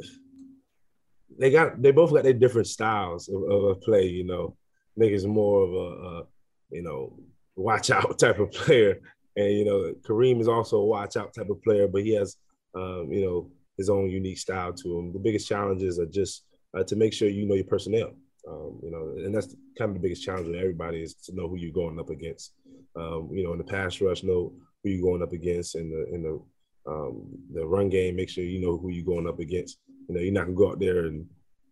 they 1.37 1.51
got 1.51 1.81
they 1.81 1.91
both 1.91 2.13
got 2.13 2.23
their 2.23 2.33
different 2.33 2.67
styles 2.67 3.27
of, 3.27 3.43
of 3.43 3.81
play. 3.81 4.05
You 4.07 4.25
know, 4.25 4.55
Nick 4.95 5.11
is 5.11 5.25
more 5.25 5.63
of 5.63 5.73
a, 5.73 5.75
a, 5.75 6.23
you 6.71 6.81
know 6.81 7.17
watch 7.55 7.91
out 7.97 8.19
type 8.19 8.39
of 8.39 8.51
player, 8.51 8.99
and 9.35 9.51
you 9.53 9.65
know 9.65 9.93
Kareem 10.01 10.39
is 10.41 10.47
also 10.47 10.77
a 10.77 10.85
watch 10.85 11.17
out 11.17 11.33
type 11.33 11.49
of 11.49 11.61
player, 11.63 11.87
but 11.87 12.03
he 12.03 12.15
has 12.15 12.37
um, 12.75 13.07
you 13.11 13.25
know 13.25 13.51
his 13.77 13.89
own 13.89 14.09
unique 14.09 14.37
style 14.37 14.73
to 14.73 14.99
him. 14.99 15.13
The 15.13 15.19
biggest 15.19 15.47
challenges 15.47 15.99
are 15.99 16.05
just 16.05 16.43
uh, 16.77 16.83
to 16.83 16.95
make 16.95 17.13
sure 17.13 17.29
you 17.29 17.45
know 17.45 17.55
your 17.55 17.65
personnel. 17.65 18.11
Um, 18.47 18.79
you 18.81 18.89
know, 18.89 19.23
and 19.23 19.35
that's 19.35 19.55
kind 19.77 19.89
of 19.89 19.95
the 19.95 20.01
biggest 20.01 20.23
challenge 20.23 20.47
with 20.47 20.55
everybody 20.55 21.03
is 21.03 21.13
to 21.15 21.35
know 21.35 21.47
who 21.47 21.57
you're 21.57 21.71
going 21.71 21.99
up 21.99 22.09
against. 22.09 22.53
Um, 22.95 23.29
you 23.31 23.43
know, 23.43 23.51
in 23.53 23.57
the 23.57 23.63
pass 23.63 24.01
rush, 24.01 24.23
know 24.23 24.53
who 24.83 24.89
you're 24.89 25.01
going 25.01 25.21
up 25.21 25.33
against. 25.33 25.75
In 25.75 25.89
the 25.91 26.13
in 26.13 26.23
the 26.23 26.41
um, 26.89 27.27
the 27.53 27.65
run 27.65 27.89
game, 27.89 28.15
make 28.15 28.29
sure 28.29 28.43
you 28.43 28.59
know 28.59 28.77
who 28.77 28.89
you're 28.89 29.05
going 29.05 29.27
up 29.27 29.39
against. 29.39 29.79
You 30.07 30.15
know, 30.15 30.21
you're 30.21 30.33
not 30.33 30.45
gonna 30.45 30.57
go 30.57 30.71
out 30.71 30.79
there 30.79 31.05
and 31.05 31.27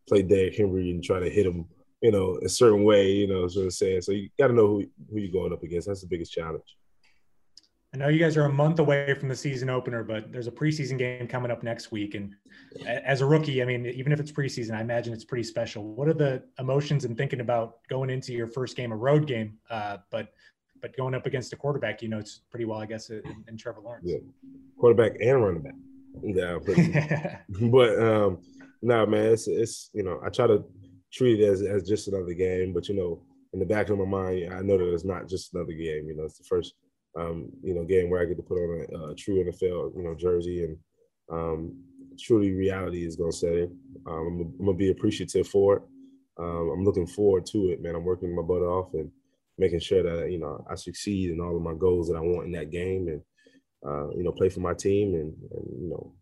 play 0.08 0.22
Derrick 0.22 0.56
Henry 0.56 0.92
and 0.92 1.04
try 1.04 1.20
to 1.20 1.30
hit 1.30 1.46
him, 1.46 1.66
you 2.02 2.12
know, 2.12 2.40
a 2.44 2.50
certain 2.50 2.84
way. 2.84 3.12
You 3.12 3.28
know, 3.28 3.42
what 3.42 3.56
I'm 3.56 3.72
saying. 3.72 4.02
So 4.02 4.12
you 4.12 4.30
got 4.40 4.48
to 4.48 4.54
know 4.54 4.68
who 4.68 4.86
who 5.12 5.20
you're 5.20 5.32
going 5.32 5.54
up 5.54 5.64
against. 5.64 5.88
That's 5.88 6.02
the 6.02 6.08
biggest 6.08 6.32
challenge. 6.32 6.76
I 7.94 7.98
know 7.98 8.10
you 8.10 8.20
guys 8.20 8.36
are 8.36 8.46
a 8.46 8.52
month 8.52 8.80
away 8.80 9.14
from 9.14 9.30
the 9.30 9.36
season 9.36 9.70
opener, 9.70 10.04
but 10.04 10.32
there's 10.32 10.48
a 10.48 10.52
preseason 10.52 10.98
game 10.98 11.26
coming 11.28 11.50
up 11.50 11.64
next 11.64 11.90
week. 11.90 12.16
And 12.16 12.36
as 12.86 13.22
a 13.22 13.26
rookie, 13.26 13.62
I 13.62 13.66
mean, 13.66 13.86
even 13.86 14.12
if 14.12 14.20
it's 14.20 14.32
preseason, 14.32 14.76
I 14.76 14.82
imagine 14.82 15.14
it's 15.14 15.24
pretty 15.24 15.44
special. 15.44 15.96
What 15.96 16.10
are 16.10 16.14
the 16.14 16.44
emotions 16.60 17.06
and 17.06 17.18
thinking 17.18 17.40
about 17.40 17.78
going 17.90 18.10
into 18.10 18.34
your 18.34 18.48
first 18.48 18.76
game, 18.76 18.92
a 18.92 18.96
road 18.96 19.26
game, 19.26 19.58
uh, 19.70 19.98
but 20.12 20.34
but 20.82 20.96
going 20.96 21.16
up 21.16 21.26
against 21.26 21.54
a 21.54 21.56
quarterback, 21.56 22.02
you 22.02 22.10
know, 22.10 22.20
it's 22.20 22.42
pretty 22.52 22.66
well, 22.66 22.80
I 22.80 22.86
guess, 22.86 23.10
in, 23.10 23.24
in 23.48 23.58
Trevor 23.58 23.82
Lawrence. 23.82 24.06
Yeah, 24.08 24.20
quarterback 24.78 25.14
and 25.22 25.44
running 25.44 25.62
back. 25.64 25.74
Yeah, 26.22 26.60
but, 26.64 27.72
but 27.72 28.00
um, 28.00 28.40
no, 28.82 29.06
man, 29.06 29.26
it's 29.28 29.48
it's 29.48 29.90
you 29.94 30.04
know, 30.04 30.20
I 30.24 30.30
try 30.30 30.46
to 30.46 30.64
treat 31.12 31.40
it 31.40 31.46
as 31.46 31.62
as 31.62 31.88
just 31.88 32.08
another 32.08 32.34
game, 32.34 32.74
but 32.74 32.88
you 32.90 32.96
know, 32.96 33.22
in 33.54 33.60
the 33.60 33.66
back 33.66 33.90
of 33.90 33.98
my 33.98 34.06
mind, 34.06 34.54
I 34.54 34.62
know 34.62 34.78
that 34.78 34.94
it's 34.94 35.06
not 35.06 35.28
just 35.28 35.54
another 35.54 35.74
game. 35.74 36.08
You 36.08 36.16
know, 36.16 36.24
it's 36.24 36.38
the 36.38 36.44
first 36.44 36.74
um, 37.18 37.50
you 37.64 37.74
know, 37.74 37.84
game 37.84 38.10
where 38.10 38.22
I 38.22 38.26
get 38.26 38.38
to 38.38 38.44
put 38.44 38.58
on 38.58 38.86
a, 38.94 39.12
a 39.12 39.16
true 39.16 39.44
NFL, 39.44 39.96
you 39.96 40.04
know, 40.04 40.16
jersey 40.16 40.64
and 40.64 40.78
um, 41.32 41.84
truly 42.20 42.52
reality 42.52 43.06
is 43.06 43.16
going 43.16 43.32
to 43.32 43.38
set 43.38 43.54
in. 43.54 43.78
Um, 44.06 44.16
I'm, 44.16 44.42
I'm, 44.60 44.66
gonna 44.66 44.78
be 44.78 44.92
appreciative 44.92 45.48
for 45.48 45.78
it. 45.78 45.82
Um, 46.40 46.70
I'm 46.74 46.84
looking 46.84 47.08
forward 47.08 47.46
to 47.48 47.70
it, 47.70 47.82
man. 47.82 47.96
I'm 47.96 48.04
working 48.04 48.36
my 48.36 48.44
butt 48.44 48.62
off 48.62 48.94
and 48.94 49.10
making 49.58 49.80
sure 49.80 50.04
that 50.04 50.32
you 50.32 50.40
know 50.40 50.64
I 50.70 50.76
succeed 50.76 51.32
in 51.32 51.42
all 51.42 51.56
of 51.56 51.64
my 51.64 51.74
goals 51.74 52.08
that 52.08 52.16
I 52.16 52.22
want 52.22 52.46
in 52.46 52.52
that 52.54 52.72
game, 52.72 53.08
and 53.08 53.22
uh, 53.86 54.10
you 54.12 54.24
know, 54.24 54.32
play 54.32 54.50
for 54.50 54.60
my 54.60 54.74
team 54.74 55.16
and, 55.16 55.34
and 55.52 55.82
you 55.82 55.90
know, 55.90 56.14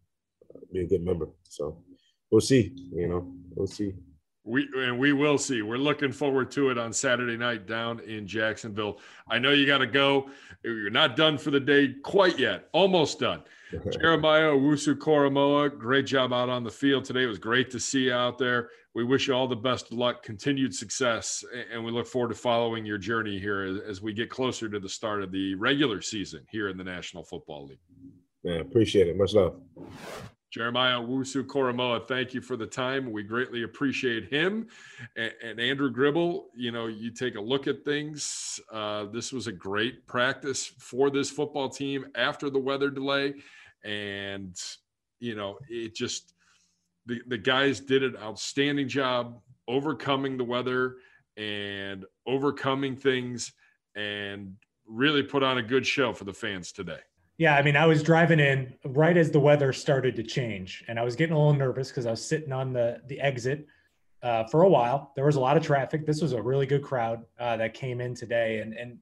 be 0.72 0.82
a 0.82 0.88
good 0.88 1.04
member. 1.04 1.28
So 1.44 1.84
we'll 2.32 2.42
see. 2.42 2.74
You 2.94 3.08
know, 3.08 3.34
we'll 3.54 3.68
see. 3.68 3.94
We 4.46 4.70
and 4.78 5.00
we 5.00 5.12
will 5.12 5.40
see. 5.40 5.64
We're 5.64 5.78
looking 5.78 6.12
forward 6.12 6.52
to 6.52 6.70
it 6.70 6.78
on 6.78 6.94
Saturday 6.94 7.36
night 7.36 7.66
down 7.66 8.00
in 8.02 8.28
Jacksonville. 8.28 9.00
I 9.28 9.40
know 9.40 9.52
you 9.52 9.66
got 9.66 9.80
to 9.80 9.88
go. 9.88 10.30
You're 10.64 10.92
not 10.92 11.16
done 11.16 11.38
for 11.38 11.50
the 11.52 11.60
day 11.60 11.96
quite 12.04 12.38
yet. 12.38 12.70
Almost 12.72 13.20
done. 13.20 13.42
Jeremiah 13.92 14.52
Owusu-Koramoah, 14.52 15.78
great 15.78 16.06
job 16.06 16.32
out 16.32 16.50
on 16.50 16.64
the 16.64 16.70
field 16.70 17.04
today. 17.04 17.24
It 17.24 17.28
was 17.28 17.40
great 17.40 17.72
to 17.72 17.80
see 17.80 18.06
you 18.06 18.14
out 18.14 18.38
there. 18.38 18.70
We 18.94 19.04
wish 19.04 19.28
you 19.28 19.34
all 19.34 19.48
the 19.48 19.56
best 19.56 19.92
of 19.92 19.98
luck, 19.98 20.24
continued 20.24 20.74
success, 20.74 21.44
and 21.74 21.84
we 21.84 21.92
look 21.92 22.08
forward 22.08 22.30
to 22.30 22.36
following 22.36 22.86
your 22.86 22.98
journey 22.98 23.40
here 23.40 23.82
as 23.86 24.02
we 24.02 24.14
get 24.14 24.30
closer 24.30 24.70
to 24.70 24.80
the 24.80 24.88
start 24.88 25.22
of 25.22 25.32
the 25.32 25.56
regular 25.56 26.02
season 26.02 26.46
here 26.50 26.70
in 26.70 26.78
the 26.78 26.84
National 26.84 27.24
Football 27.24 27.66
League. 27.66 27.80
Yeah, 28.44 28.60
appreciate 28.60 29.08
it. 29.08 29.18
Much 29.18 29.34
love. 29.34 29.60
Jeremiah 30.56 31.02
Owusu-Koramoah, 31.02 32.08
thank 32.08 32.34
you 32.34 32.40
for 32.40 32.56
the 32.56 32.66
time. 32.66 33.12
We 33.12 33.24
greatly 33.24 33.64
appreciate 33.64 34.30
him. 34.30 34.68
And, 35.18 35.34
and 35.44 35.60
Andrew 35.60 35.90
Gribble, 35.90 36.48
you 36.56 36.72
know, 36.72 36.88
you 36.88 37.12
take 37.12 37.36
a 37.36 37.42
look 37.42 37.68
at 37.68 37.84
things. 37.84 38.62
Uh, 38.72 39.04
this 39.12 39.34
was 39.34 39.48
a 39.48 39.52
great 39.52 40.08
practice 40.08 40.66
for 40.66 41.10
this 41.10 41.30
football 41.30 41.68
team 41.68 42.06
after 42.16 42.50
the 42.50 42.58
weather 42.58 42.90
delay. 42.90 43.34
And, 43.84 44.56
you 45.20 45.36
know, 45.36 45.58
it 45.68 45.94
just, 45.94 46.34
the, 47.06 47.20
the 47.28 47.38
guys 47.38 47.82
did 47.82 48.02
an 48.02 48.16
outstanding 48.16 48.88
job 48.88 49.42
overcoming 49.68 50.38
the 50.38 50.46
weather 50.46 50.96
and 51.36 52.06
overcoming 52.26 52.96
things 52.96 53.52
and 53.98 54.56
really 54.88 55.22
put 55.22 55.44
on 55.44 55.58
a 55.58 55.64
good 55.64 55.86
show 55.86 56.14
for 56.14 56.24
the 56.24 56.34
fans 56.34 56.72
today. 56.72 57.02
Yeah, 57.38 57.56
I 57.56 57.62
mean, 57.64 57.76
I 57.76 57.86
was 57.86 58.02
driving 58.02 58.40
in 58.40 58.76
right 58.86 59.16
as 59.18 59.30
the 59.30 59.40
weather 59.40 59.74
started 59.74 60.16
to 60.16 60.24
change, 60.24 60.86
and 60.88 60.98
I 60.98 61.04
was 61.04 61.18
getting 61.18 61.36
a 61.36 61.38
little 61.38 61.54
nervous 61.54 61.90
because 61.90 62.06
I 62.06 62.12
was 62.12 62.26
sitting 62.26 62.54
on 62.54 62.72
the 62.72 63.02
the 63.08 63.20
exit 63.20 63.68
uh, 64.24 64.46
for 64.46 64.64
a 64.64 64.70
while. 64.70 65.12
There 65.16 65.26
was 65.26 65.36
a 65.36 65.42
lot 65.42 65.58
of 65.58 65.64
traffic. 65.64 66.06
This 66.06 66.22
was 66.22 66.32
a 66.32 66.42
really 66.42 66.66
good 66.66 66.82
crowd 66.82 67.26
uh, 67.38 67.58
that 67.58 67.74
came 67.74 68.00
in 68.00 68.16
today, 68.16 68.60
and 68.60 68.74
and 68.74 69.00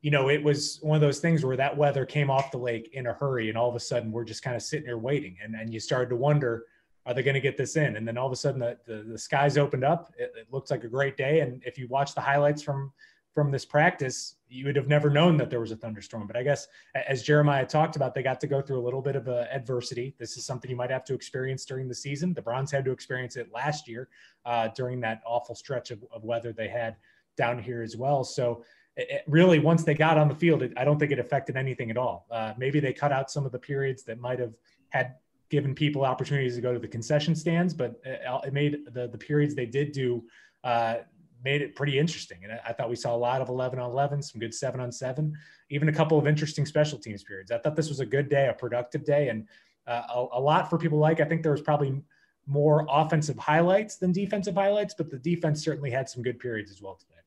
you 0.00 0.10
know, 0.10 0.28
it 0.28 0.42
was 0.42 0.78
one 0.82 0.96
of 0.96 1.00
those 1.00 1.20
things 1.20 1.44
where 1.44 1.56
that 1.56 1.76
weather 1.76 2.04
came 2.04 2.30
off 2.30 2.50
the 2.50 2.58
lake 2.58 2.90
in 2.94 3.06
a 3.06 3.12
hurry, 3.12 3.48
and 3.48 3.56
all 3.56 3.68
of 3.68 3.76
a 3.76 3.80
sudden 3.80 4.10
we're 4.10 4.24
just 4.24 4.42
kind 4.42 4.56
of 4.56 4.62
sitting 4.62 4.86
here 4.86 4.98
waiting, 4.98 5.36
and 5.42 5.54
and 5.54 5.72
you 5.72 5.78
started 5.78 6.10
to 6.10 6.16
wonder, 6.16 6.64
are 7.06 7.14
they 7.14 7.22
going 7.22 7.34
to 7.34 7.40
get 7.40 7.56
this 7.56 7.76
in? 7.76 7.94
And 7.94 8.06
then 8.06 8.18
all 8.18 8.26
of 8.26 8.32
a 8.32 8.36
sudden 8.36 8.58
the 8.58 8.76
the, 8.86 9.04
the 9.04 9.18
skies 9.18 9.56
opened 9.56 9.84
up. 9.84 10.12
It, 10.18 10.32
it 10.36 10.46
looked 10.50 10.72
like 10.72 10.82
a 10.82 10.88
great 10.88 11.16
day, 11.16 11.40
and 11.40 11.62
if 11.64 11.78
you 11.78 11.86
watch 11.86 12.16
the 12.16 12.20
highlights 12.20 12.60
from 12.60 12.92
from 13.34 13.52
this 13.52 13.64
practice, 13.64 14.34
you 14.50 14.64
would 14.64 14.76
have 14.76 14.88
never 14.88 15.10
known 15.10 15.36
that 15.36 15.50
there 15.50 15.60
was 15.60 15.70
a 15.70 15.76
thunderstorm. 15.76 16.26
But 16.26 16.36
I 16.36 16.42
guess 16.42 16.68
as 16.94 17.22
Jeremiah 17.22 17.66
talked 17.66 17.96
about, 17.96 18.14
they 18.14 18.22
got 18.22 18.40
to 18.40 18.46
go 18.46 18.60
through 18.60 18.80
a 18.80 18.84
little 18.84 19.02
bit 19.02 19.16
of 19.16 19.28
a 19.28 19.52
adversity. 19.52 20.14
This 20.18 20.36
is 20.36 20.44
something 20.44 20.70
you 20.70 20.76
might 20.76 20.90
have 20.90 21.04
to 21.06 21.14
experience 21.14 21.64
during 21.64 21.88
the 21.88 21.94
season. 21.94 22.34
The 22.34 22.42
Browns 22.42 22.70
had 22.70 22.84
to 22.86 22.90
experience 22.90 23.36
it 23.36 23.52
last 23.52 23.88
year 23.88 24.08
uh, 24.44 24.68
during 24.68 25.00
that 25.00 25.22
awful 25.26 25.54
stretch 25.54 25.90
of, 25.90 26.04
of, 26.12 26.24
weather 26.24 26.52
they 26.52 26.68
had 26.68 26.96
down 27.36 27.62
here 27.62 27.82
as 27.82 27.96
well. 27.96 28.24
So 28.24 28.64
it, 28.96 29.22
really, 29.26 29.58
once 29.58 29.84
they 29.84 29.94
got 29.94 30.18
on 30.18 30.28
the 30.28 30.34
field, 30.34 30.62
it, 30.62 30.72
I 30.76 30.84
don't 30.84 30.98
think 30.98 31.12
it 31.12 31.18
affected 31.18 31.56
anything 31.56 31.90
at 31.90 31.96
all. 31.96 32.26
Uh, 32.30 32.54
maybe 32.56 32.80
they 32.80 32.92
cut 32.92 33.12
out 33.12 33.30
some 33.30 33.46
of 33.46 33.52
the 33.52 33.58
periods 33.58 34.02
that 34.04 34.20
might 34.20 34.38
have 34.38 34.54
had 34.90 35.14
given 35.50 35.74
people 35.74 36.04
opportunities 36.04 36.56
to 36.56 36.60
go 36.60 36.72
to 36.72 36.78
the 36.78 36.88
concession 36.88 37.34
stands, 37.34 37.72
but 37.72 38.00
it, 38.04 38.20
it 38.44 38.52
made 38.52 38.80
the 38.92 39.08
the 39.08 39.18
periods 39.18 39.54
they 39.54 39.66
did 39.66 39.92
do. 39.92 40.24
Uh, 40.64 40.96
made 41.44 41.62
it 41.62 41.74
pretty 41.74 41.98
interesting. 41.98 42.38
And 42.42 42.52
I, 42.52 42.60
I, 42.68 42.72
thought 42.72 42.90
we 42.90 42.96
saw 42.96 43.14
a 43.14 43.16
lot 43.16 43.40
of 43.40 43.48
11 43.48 43.78
on 43.78 43.90
11, 43.90 44.22
some 44.22 44.40
good 44.40 44.54
seven 44.54 44.80
on 44.80 44.90
seven, 44.90 45.34
even 45.70 45.88
a 45.88 45.92
couple 45.92 46.18
of 46.18 46.26
interesting 46.26 46.66
special 46.66 46.98
teams 46.98 47.22
periods. 47.22 47.50
I 47.50 47.58
thought 47.58 47.76
this 47.76 47.88
was 47.88 48.00
a 48.00 48.06
good 48.06 48.28
day, 48.28 48.48
a 48.48 48.52
productive 48.52 49.04
day, 49.04 49.28
and 49.28 49.46
uh, 49.86 50.02
a, 50.14 50.26
a, 50.32 50.40
lot 50.40 50.68
for 50.68 50.78
people 50.78 50.98
like. 50.98 51.20
I 51.20 51.24
think 51.24 51.42
there 51.42 51.52
was 51.52 51.62
probably 51.62 52.02
more 52.46 52.86
offensive 52.88 53.38
highlights 53.38 53.96
than 53.96 54.12
defensive 54.12 54.54
highlights, 54.54 54.94
but 54.96 55.10
the 55.10 55.18
defense 55.18 55.62
certainly 55.62 55.90
had 55.90 56.08
some 56.08 56.22
good 56.22 56.38
periods 56.38 56.70
as 56.70 56.82
well 56.82 56.94
today. 56.94 57.17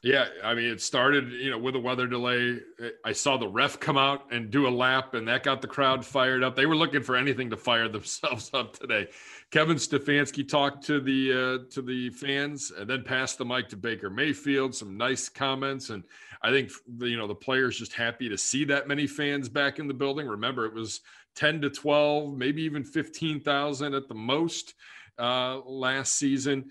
Yeah, 0.00 0.26
I 0.44 0.54
mean, 0.54 0.66
it 0.66 0.80
started, 0.80 1.32
you 1.32 1.50
know, 1.50 1.58
with 1.58 1.74
a 1.74 1.78
weather 1.80 2.06
delay. 2.06 2.60
I 3.04 3.10
saw 3.10 3.36
the 3.36 3.48
ref 3.48 3.80
come 3.80 3.98
out 3.98 4.32
and 4.32 4.48
do 4.48 4.68
a 4.68 4.70
lap, 4.70 5.14
and 5.14 5.26
that 5.26 5.42
got 5.42 5.60
the 5.60 5.66
crowd 5.66 6.06
fired 6.06 6.44
up. 6.44 6.54
They 6.54 6.66
were 6.66 6.76
looking 6.76 7.02
for 7.02 7.16
anything 7.16 7.50
to 7.50 7.56
fire 7.56 7.88
themselves 7.88 8.50
up 8.54 8.78
today. 8.78 9.08
Kevin 9.50 9.76
Stefanski 9.76 10.48
talked 10.48 10.86
to 10.86 11.00
the 11.00 11.32
uh, 11.32 11.74
to 11.74 11.82
the 11.82 12.10
fans, 12.10 12.70
and 12.70 12.88
then 12.88 13.02
passed 13.02 13.38
the 13.38 13.44
mic 13.44 13.68
to 13.70 13.76
Baker 13.76 14.08
Mayfield. 14.08 14.72
Some 14.72 14.96
nice 14.96 15.28
comments, 15.28 15.90
and 15.90 16.04
I 16.42 16.52
think 16.52 16.70
you 17.00 17.16
know 17.16 17.26
the 17.26 17.34
players 17.34 17.76
just 17.76 17.92
happy 17.92 18.28
to 18.28 18.38
see 18.38 18.64
that 18.66 18.86
many 18.86 19.08
fans 19.08 19.48
back 19.48 19.80
in 19.80 19.88
the 19.88 19.94
building. 19.94 20.28
Remember, 20.28 20.64
it 20.64 20.74
was 20.74 21.00
ten 21.34 21.60
to 21.62 21.70
twelve, 21.70 22.36
maybe 22.36 22.62
even 22.62 22.84
fifteen 22.84 23.40
thousand 23.40 23.94
at 23.94 24.06
the 24.06 24.14
most 24.14 24.74
uh, 25.18 25.58
last 25.66 26.14
season 26.14 26.70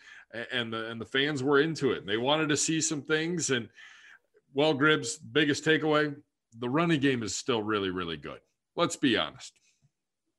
and 0.52 0.72
the 0.72 0.90
and 0.90 1.00
the 1.00 1.06
fans 1.06 1.44
were 1.44 1.60
into 1.60 1.92
it. 1.92 2.00
And 2.00 2.10
they 2.10 2.18
wanted 2.18 2.50
to 2.50 2.58
see 2.58 2.82
some 2.82 3.02
things. 3.02 3.50
And 3.50 3.70
well, 4.54 4.74
Gribbs, 4.74 5.18
biggest 5.32 5.66
takeaway: 5.66 6.16
the 6.60 6.70
running 6.70 7.00
game 7.00 7.24
is 7.24 7.36
still 7.36 7.64
really, 7.64 7.90
really 7.90 8.18
good. 8.18 8.40
Let's 8.76 8.96
be 8.96 9.18
honest. 9.18 9.54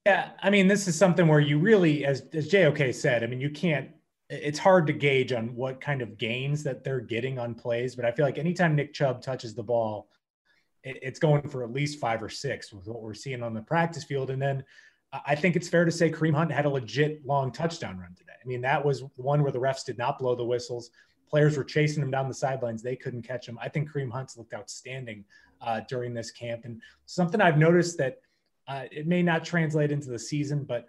Yeah, 0.07 0.31
I 0.43 0.51
mean, 0.51 0.69
this 0.69 0.89
is 0.89 0.97
something 0.97 1.27
where 1.27 1.41
you 1.41 1.59
really, 1.59 2.05
as 2.05 2.23
as 2.33 2.49
JOK 2.49 2.95
said, 2.95 3.23
I 3.23 3.27
mean, 3.27 3.41
you 3.41 3.51
can't. 3.51 3.91
It's 4.31 4.59
hard 4.59 4.87
to 4.89 4.93
gauge 4.93 5.33
on 5.33 5.55
what 5.55 5.81
kind 5.81 6.03
of 6.03 6.19
gains 6.19 6.63
that 6.65 6.85
they're 6.85 7.01
getting 7.01 7.39
on 7.39 7.55
plays, 7.55 7.97
but 7.97 8.05
I 8.05 8.13
feel 8.13 8.27
like 8.27 8.37
anytime 8.37 8.77
Nick 8.77 8.93
Chubb 8.93 9.23
touches 9.23 9.55
the 9.55 9.63
ball, 9.63 10.11
it's 10.85 11.19
going 11.19 11.49
for 11.49 11.65
at 11.65 11.73
least 11.73 11.99
five 11.99 12.23
or 12.23 12.29
six 12.29 12.73
with 12.73 12.87
what 12.87 13.03
we're 13.03 13.15
seeing 13.15 13.43
on 13.43 13.55
the 13.55 13.63
practice 13.63 14.05
field. 14.05 14.31
And 14.31 14.41
then 14.41 14.65
I 15.13 15.35
think 15.35 15.57
it's 15.57 15.69
fair 15.69 15.85
to 15.85 15.91
say 15.91 16.11
Kareem 16.11 16.35
Hunt 16.35 16.53
had 16.53 16.67
a 16.67 16.69
legit 16.69 17.25
long 17.25 17.51
touchdown 17.51 17.99
run 17.99 18.15
today. 18.15 18.33
I 18.43 18.47
mean, 18.47 18.61
that 18.61 18.85
was 18.85 19.05
one 19.17 19.43
where 19.43 19.53
the 19.53 19.59
refs 19.59 19.85
did 19.85 19.97
not 19.97 20.19
blow 20.19 20.35
the 20.35 20.45
whistles. 20.45 20.91
Players 21.29 21.57
were 21.57 21.65
chasing 21.65 22.03
him 22.03 22.11
down 22.11 22.29
the 22.29 22.35
sidelines. 22.35 22.83
They 22.83 22.97
couldn't 22.97 23.23
catch 23.23 23.49
him. 23.49 23.59
I 23.61 23.69
think 23.69 23.91
Kareem 23.91 24.11
Hunt's 24.11 24.37
looked 24.37 24.55
outstanding 24.55 25.25
uh, 25.61 25.81
during 25.89 26.15
this 26.15 26.31
camp. 26.31 26.65
And 26.65 26.81
something 27.07 27.41
I've 27.41 27.59
noticed 27.59 27.97
that 27.99 28.21
uh, 28.67 28.85
it 28.91 29.07
may 29.07 29.23
not 29.23 29.45
translate 29.45 29.91
into 29.91 30.11
the 30.11 30.19
season, 30.19 30.65
but 30.65 30.87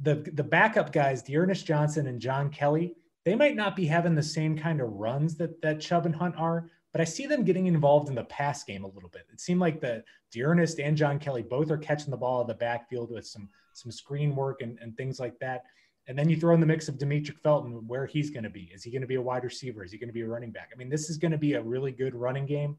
the 0.00 0.28
the 0.34 0.44
backup 0.44 0.92
guys, 0.92 1.22
D'Ernest 1.22 1.66
Johnson 1.66 2.06
and 2.06 2.20
John 2.20 2.50
Kelly, 2.50 2.94
they 3.24 3.34
might 3.34 3.56
not 3.56 3.74
be 3.74 3.86
having 3.86 4.14
the 4.14 4.22
same 4.22 4.56
kind 4.56 4.80
of 4.80 4.92
runs 4.92 5.36
that 5.36 5.60
that 5.62 5.80
Chubb 5.80 6.06
and 6.06 6.14
Hunt 6.14 6.36
are, 6.36 6.70
but 6.96 7.02
I 7.02 7.04
see 7.04 7.26
them 7.26 7.44
getting 7.44 7.66
involved 7.66 8.08
in 8.08 8.14
the 8.14 8.24
pass 8.24 8.64
game 8.64 8.84
a 8.84 8.88
little 8.88 9.10
bit. 9.10 9.26
It 9.30 9.38
seemed 9.38 9.60
like 9.60 9.82
the 9.82 10.02
D'Ernest 10.32 10.80
and 10.80 10.96
John 10.96 11.18
Kelly 11.18 11.42
both 11.42 11.70
are 11.70 11.76
catching 11.76 12.10
the 12.10 12.16
ball 12.16 12.40
in 12.40 12.46
the 12.46 12.54
backfield 12.54 13.10
with 13.10 13.26
some 13.26 13.50
some 13.74 13.92
screen 13.92 14.34
work 14.34 14.62
and, 14.62 14.78
and 14.80 14.96
things 14.96 15.20
like 15.20 15.38
that. 15.40 15.64
And 16.08 16.18
then 16.18 16.30
you 16.30 16.40
throw 16.40 16.54
in 16.54 16.60
the 16.60 16.64
mix 16.64 16.88
of 16.88 16.96
Demetric 16.96 17.38
Felton, 17.42 17.86
where 17.86 18.06
he's 18.06 18.30
going 18.30 18.44
to 18.44 18.48
be. 18.48 18.70
Is 18.72 18.82
he 18.82 18.90
going 18.90 19.02
to 19.02 19.06
be 19.06 19.16
a 19.16 19.20
wide 19.20 19.44
receiver? 19.44 19.84
Is 19.84 19.92
he 19.92 19.98
going 19.98 20.08
to 20.08 20.14
be 20.14 20.22
a 20.22 20.26
running 20.26 20.52
back? 20.52 20.70
I 20.72 20.78
mean, 20.78 20.88
this 20.88 21.10
is 21.10 21.18
going 21.18 21.32
to 21.32 21.36
be 21.36 21.52
a 21.52 21.60
really 21.60 21.92
good 21.92 22.14
running 22.14 22.46
game. 22.46 22.78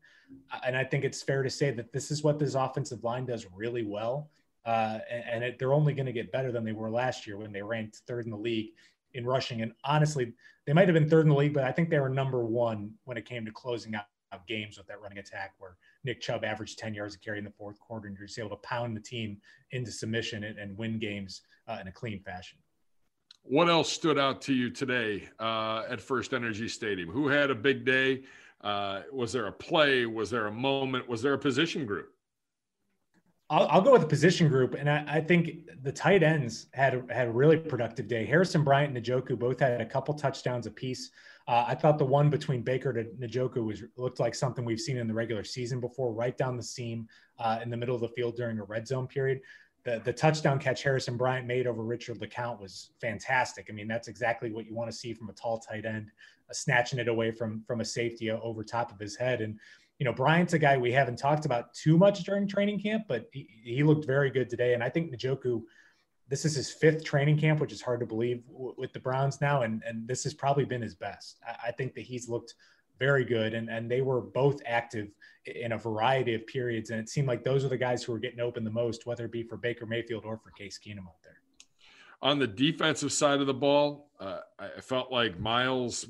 And 0.66 0.76
I 0.76 0.84
think 0.84 1.04
it's 1.04 1.22
fair 1.22 1.44
to 1.44 1.50
say 1.52 1.70
that 1.70 1.94
this 1.94 2.10
is 2.10 2.24
what 2.24 2.40
this 2.40 2.56
offensive 2.56 3.04
line 3.04 3.28
does 3.28 3.46
really 3.56 3.84
well. 3.84 4.32
Uh, 4.66 4.98
and, 5.12 5.24
and 5.32 5.44
it, 5.44 5.60
they're 5.60 5.74
only 5.74 5.94
going 5.94 6.08
to 6.08 6.12
get 6.12 6.32
better 6.32 6.52
than 6.52 6.64
they 6.64 6.72
were 6.72 6.90
last 6.90 7.28
year 7.28 7.38
when 7.38 7.52
they 7.52 7.62
ranked 7.62 7.98
third 8.08 8.26
in 8.26 8.32
the 8.32 8.38
league 8.38 8.72
in 9.18 9.26
rushing. 9.26 9.62
And 9.62 9.74
honestly, 9.84 10.34
they 10.66 10.74
might 10.74 10.88
have 10.88 10.94
been 10.94 11.10
third 11.10 11.22
in 11.22 11.30
the 11.30 11.36
league, 11.36 11.54
but 11.54 11.64
I 11.64 11.72
think 11.72 11.90
they 11.90 12.00
were 12.00 12.10
number 12.10 12.46
one 12.46 12.92
when 13.04 13.18
it 13.18 13.26
came 13.26 13.46
to 13.46 13.52
closing 13.52 13.96
out 13.96 14.06
games 14.48 14.78
with 14.78 14.88
that 14.88 15.02
running 15.02 15.18
attack 15.18 15.54
where 15.58 15.78
Nick 16.04 16.22
Chubb 16.22 16.44
averaged 16.44 16.78
10 16.78 16.94
yards 16.94 17.16
a 17.16 17.20
carry 17.20 17.40
in 17.40 17.44
the 17.44 17.52
fourth 17.52 17.80
quarter 17.80 18.08
and 18.08 18.18
you're 18.18 18.28
just 18.28 18.38
able 18.38 18.50
to 18.50 18.58
pound 18.58 18.96
the 18.96 19.02
team 19.02 19.38
into 19.72 19.92
submission 19.92 20.44
and, 20.44 20.60
and 20.60 20.78
win 20.78 21.00
games 21.00 21.42
uh, 21.68 21.78
in 21.82 21.88
a 21.88 21.92
clean 21.92 22.22
fashion. 22.22 22.60
what 23.44 23.70
else 23.70 23.92
stood 23.92 24.20
out 24.20 24.42
to 24.42 24.54
you 24.54 24.70
today 24.70 25.28
uh, 25.40 25.84
at 25.90 26.00
FirstEnergy 26.00 26.70
Stadium? 26.70 27.10
Who 27.10 27.28
had 27.28 27.50
a 27.50 27.56
big 27.56 27.86
day? 27.86 28.24
Uh, 28.62 29.02
was 29.12 29.32
there 29.32 29.48
a 29.48 29.52
play? 29.52 30.06
Was 30.06 30.30
there 30.30 30.48
a 30.48 30.52
moment? 30.52 31.08
Was 31.08 31.22
there 31.22 31.34
a 31.34 31.40
position 31.40 31.86
group? 31.86 32.12
I'll, 33.50 33.68
I'll 33.68 33.82
go 33.82 33.94
with 33.94 34.02
the 34.02 34.08
position 34.08 34.50
group, 34.50 34.74
and 34.74 34.90
I, 34.90 35.04
I, 35.08 35.22
think 35.22 35.70
the 35.84 35.92
tight 35.92 36.22
ends 36.22 36.68
had 36.74 37.10
had 37.10 37.28
a 37.28 37.32
really 37.32 37.58
productive 37.58 38.08
day. 38.08 38.26
Harrison 38.26 38.64
Bryant 38.64 38.96
and 38.96 39.06
Njoku 39.06 39.40
both 39.40 39.60
had 39.60 39.80
a 39.80 39.86
couple 39.86 40.14
touchdowns 40.14 40.68
apiece. 40.68 41.12
Uh, 41.48 41.64
I 41.66 41.76
thought 41.76 41.98
the 41.98 42.06
one 42.06 42.30
between 42.30 42.62
Baker 42.62 42.92
to 42.92 43.06
Njoku 43.26 43.66
was 43.66 43.84
looked 43.96 44.20
like 44.20 44.36
something 44.36 44.66
we've 44.66 44.82
seen 44.82 44.98
in 44.98 45.08
the 45.08 45.14
regular 45.14 45.46
season 45.46 45.80
before, 45.80 46.12
right 46.12 46.38
down 46.38 46.58
the 46.58 46.64
seam 46.64 47.08
uh, 47.40 47.60
in 47.64 47.70
the 47.70 47.78
middle 47.78 47.96
of 47.96 48.02
the 48.02 48.10
field 48.10 48.36
during 48.36 48.60
a 48.60 48.64
red 48.64 48.86
zone 48.86 49.08
period. 49.08 49.40
The, 49.86 50.02
the 50.04 50.12
touchdown 50.12 50.60
catch 50.60 50.84
Harrison 50.84 51.16
Bryant 51.16 51.48
made 51.48 51.68
over 51.68 51.84
Richard 51.84 52.20
LeCounte 52.20 52.60
was 52.60 52.90
fantastic. 53.00 53.68
I 53.70 53.72
mean, 53.72 53.88
that's 53.88 54.10
exactly 54.10 54.52
what 54.52 54.66
you 54.66 54.76
want 54.76 54.92
to 54.92 54.98
see 54.98 55.14
from 55.14 55.30
a 55.30 55.34
tall 55.34 55.60
tight 55.60 55.86
end, 55.86 56.12
uh, 56.50 56.54
snatching 56.54 57.00
it 57.00 57.08
away 57.08 57.32
from 57.32 57.64
from 57.66 57.80
a 57.80 57.86
safety 57.86 58.30
over 58.30 58.62
top 58.62 58.92
of 58.92 59.00
his 59.00 59.16
head. 59.16 59.40
And 59.40 59.58
you 60.00 60.06
know, 60.06 60.14
Bryant's 60.14 60.54
a 60.54 60.60
guy 60.60 60.78
we 60.78 60.92
haven't 60.92 61.18
talked 61.18 61.46
about 61.46 61.74
too 61.74 61.98
much 61.98 62.24
during 62.24 62.48
training 62.48 62.80
camp, 62.80 63.06
but 63.08 63.28
he, 63.34 63.50
he 63.64 63.84
looked 63.84 64.06
very 64.06 64.30
good 64.30 64.50
today. 64.50 64.74
And 64.74 64.84
I 64.84 64.90
think 64.90 65.12
Njoku, 65.12 65.64
this 66.28 66.46
is 66.46 66.56
his 66.56 66.72
fifth 66.72 67.04
training 67.04 67.40
camp, 67.40 67.60
which 67.60 67.72
is 67.72 67.82
hard 67.82 68.00
to 68.02 68.06
believe 68.06 68.44
w- 68.48 68.76
with 68.78 68.94
the 68.94 69.00
Browns 69.00 69.42
now. 69.42 69.64
And, 69.64 69.82
and 69.88 70.08
this 70.08 70.24
has 70.24 70.34
probably 70.34 70.66
been 70.66 70.82
his 70.82 70.94
best. 70.94 71.40
I, 71.48 71.70
I 71.70 71.72
think 71.72 71.96
that 71.96 72.02
he's 72.02 72.30
looked 72.30 72.54
very 73.00 73.26
good. 73.26 73.56
And, 73.56 73.70
and 73.70 73.90
they 73.90 74.02
were 74.02 74.22
both 74.22 74.62
active 74.68 75.10
in 75.46 75.72
a 75.72 75.78
variety 75.78 76.36
of 76.36 76.46
periods. 76.46 76.92
And 76.92 77.00
it 77.00 77.10
seemed 77.10 77.28
like 77.28 77.44
those 77.44 77.66
are 77.66 77.70
the 77.70 77.78
guys 77.78 78.04
who 78.04 78.12
were 78.12 78.20
getting 78.20 78.40
open 78.40 78.64
the 78.64 78.70
most, 78.70 79.08
whether 79.08 79.26
it 79.26 79.32
be 79.32 79.44
for 79.44 79.58
Baker 79.58 79.88
Mayfield 79.88 80.26
or 80.26 80.38
for 80.38 80.52
Case 80.52 80.80
Keenum 80.86 81.08
out 81.08 81.22
there. 81.24 81.42
On 82.22 82.40
the 82.40 82.48
defensive 82.48 83.14
side 83.14 83.42
of 83.42 83.48
the 83.48 83.54
ball, 83.54 84.10
uh, 84.20 84.40
I 84.58 84.82
felt 84.82 85.12
like 85.12 85.40
Myles 85.40 86.08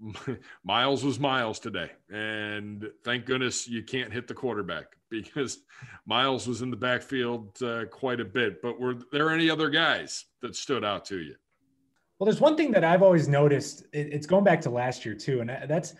Myles 0.64 1.04
was 1.04 1.18
Myles 1.18 1.58
today. 1.58 1.90
And 2.10 2.88
thank 3.04 3.26
goodness 3.26 3.68
you 3.68 3.82
can't 3.82 4.12
hit 4.12 4.26
the 4.26 4.34
quarterback 4.34 4.96
because 5.10 5.58
Myles 6.06 6.46
was 6.46 6.62
in 6.62 6.70
the 6.70 6.76
backfield 6.76 7.60
uh, 7.62 7.86
quite 7.86 8.20
a 8.20 8.24
bit. 8.24 8.62
But 8.62 8.80
were 8.80 8.96
there 9.12 9.30
any 9.30 9.50
other 9.50 9.70
guys 9.70 10.26
that 10.40 10.56
stood 10.56 10.84
out 10.84 11.04
to 11.06 11.18
you? 11.18 11.34
Well, 12.18 12.26
there's 12.26 12.40
one 12.40 12.56
thing 12.56 12.72
that 12.72 12.82
I've 12.82 13.02
always 13.02 13.28
noticed. 13.28 13.84
It's 13.92 14.26
going 14.26 14.42
back 14.42 14.60
to 14.62 14.70
last 14.70 15.04
year, 15.04 15.14
too. 15.14 15.40
And 15.40 15.50
that's 15.68 15.94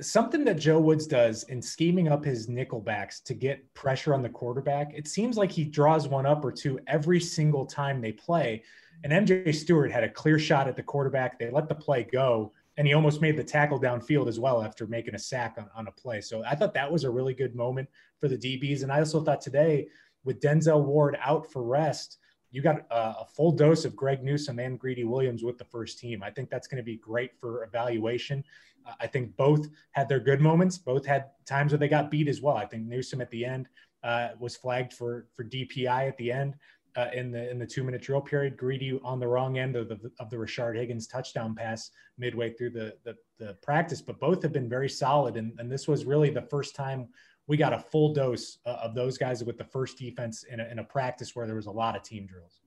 something 0.00 0.44
that 0.44 0.58
Joe 0.58 0.78
Woods 0.78 1.06
does 1.06 1.44
in 1.44 1.62
scheming 1.62 2.08
up 2.08 2.22
his 2.22 2.48
nickelbacks 2.48 3.22
to 3.24 3.34
get 3.34 3.72
pressure 3.72 4.12
on 4.12 4.22
the 4.22 4.28
quarterback. 4.28 4.92
It 4.94 5.08
seems 5.08 5.38
like 5.38 5.50
he 5.50 5.64
draws 5.64 6.06
one 6.06 6.26
up 6.26 6.44
or 6.44 6.52
two 6.52 6.78
every 6.86 7.18
single 7.18 7.64
time 7.64 8.02
they 8.02 8.12
play. 8.12 8.62
And 9.04 9.26
MJ 9.26 9.54
Stewart 9.54 9.90
had 9.90 10.04
a 10.04 10.08
clear 10.08 10.38
shot 10.38 10.68
at 10.68 10.76
the 10.76 10.82
quarterback. 10.82 11.38
They 11.38 11.50
let 11.50 11.68
the 11.68 11.74
play 11.74 12.04
go 12.04 12.52
and 12.76 12.86
he 12.86 12.94
almost 12.94 13.20
made 13.20 13.36
the 13.36 13.44
tackle 13.44 13.80
downfield 13.80 14.28
as 14.28 14.40
well 14.40 14.62
after 14.62 14.86
making 14.86 15.14
a 15.14 15.18
sack 15.18 15.54
on, 15.58 15.68
on 15.76 15.86
a 15.86 15.92
play. 15.92 16.20
So 16.20 16.42
I 16.44 16.54
thought 16.54 16.74
that 16.74 16.90
was 16.90 17.04
a 17.04 17.10
really 17.10 17.34
good 17.34 17.54
moment 17.54 17.88
for 18.18 18.28
the 18.28 18.36
DBs. 18.36 18.82
And 18.82 18.90
I 18.90 18.98
also 18.98 19.22
thought 19.22 19.40
today, 19.40 19.88
with 20.24 20.40
Denzel 20.40 20.84
Ward 20.84 21.18
out 21.22 21.50
for 21.52 21.62
rest, 21.62 22.18
you 22.50 22.62
got 22.62 22.86
a, 22.90 22.94
a 22.94 23.26
full 23.36 23.52
dose 23.52 23.84
of 23.84 23.94
Greg 23.94 24.22
Newsome 24.22 24.58
and 24.58 24.78
Greedy 24.78 25.04
Williams 25.04 25.42
with 25.42 25.58
the 25.58 25.64
first 25.64 25.98
team. 25.98 26.22
I 26.22 26.30
think 26.30 26.50
that's 26.50 26.66
going 26.66 26.78
to 26.78 26.84
be 26.84 26.96
great 26.96 27.32
for 27.38 27.64
evaluation. 27.64 28.44
Uh, 28.86 28.92
I 29.00 29.06
think 29.06 29.36
both 29.36 29.68
had 29.92 30.08
their 30.08 30.20
good 30.20 30.40
moments. 30.40 30.78
Both 30.78 31.04
had 31.04 31.26
times 31.46 31.72
where 31.72 31.78
they 31.78 31.88
got 31.88 32.10
beat 32.10 32.28
as 32.28 32.40
well. 32.40 32.56
I 32.56 32.66
think 32.66 32.86
Newsome 32.86 33.20
at 33.20 33.30
the 33.30 33.44
end 33.44 33.68
uh, 34.04 34.28
was 34.38 34.56
flagged 34.56 34.92
for 34.92 35.26
for 35.34 35.44
DPI 35.44 36.08
at 36.08 36.16
the 36.16 36.30
end 36.30 36.54
uh, 36.96 37.08
in 37.12 37.30
the 37.30 37.50
in 37.50 37.58
the 37.58 37.66
two 37.66 37.82
minute 37.82 38.02
drill 38.02 38.20
period. 38.20 38.56
Greedy 38.56 38.98
on 39.02 39.18
the 39.18 39.26
wrong 39.26 39.58
end 39.58 39.76
of 39.76 39.88
the 39.88 39.98
of 40.20 40.30
the 40.30 40.36
Rashard 40.36 40.76
Higgins 40.76 41.06
touchdown 41.06 41.54
pass 41.54 41.90
midway 42.18 42.52
through 42.52 42.70
the, 42.70 42.94
the 43.04 43.16
the, 43.38 43.54
practice, 43.62 44.00
but 44.00 44.20
both 44.20 44.42
have 44.42 44.52
been 44.52 44.68
very 44.68 44.88
solid. 44.88 45.36
And, 45.36 45.52
and 45.58 45.70
this 45.70 45.88
was 45.88 46.04
really 46.04 46.30
the 46.30 46.42
first 46.42 46.76
time 46.76 47.08
we 47.46 47.56
got 47.56 47.72
a 47.72 47.78
full 47.78 48.14
dose 48.14 48.58
uh, 48.64 48.78
of 48.82 48.94
those 48.94 49.18
guys 49.18 49.42
with 49.44 49.58
the 49.58 49.64
first 49.64 49.98
defense 49.98 50.44
in 50.44 50.60
a, 50.60 50.64
in 50.68 50.78
a 50.78 50.84
practice 50.84 51.34
where 51.34 51.46
there 51.46 51.56
was 51.56 51.66
a 51.66 51.70
lot 51.70 51.96
of 51.96 52.02
team 52.02 52.26
drills. 52.26 52.60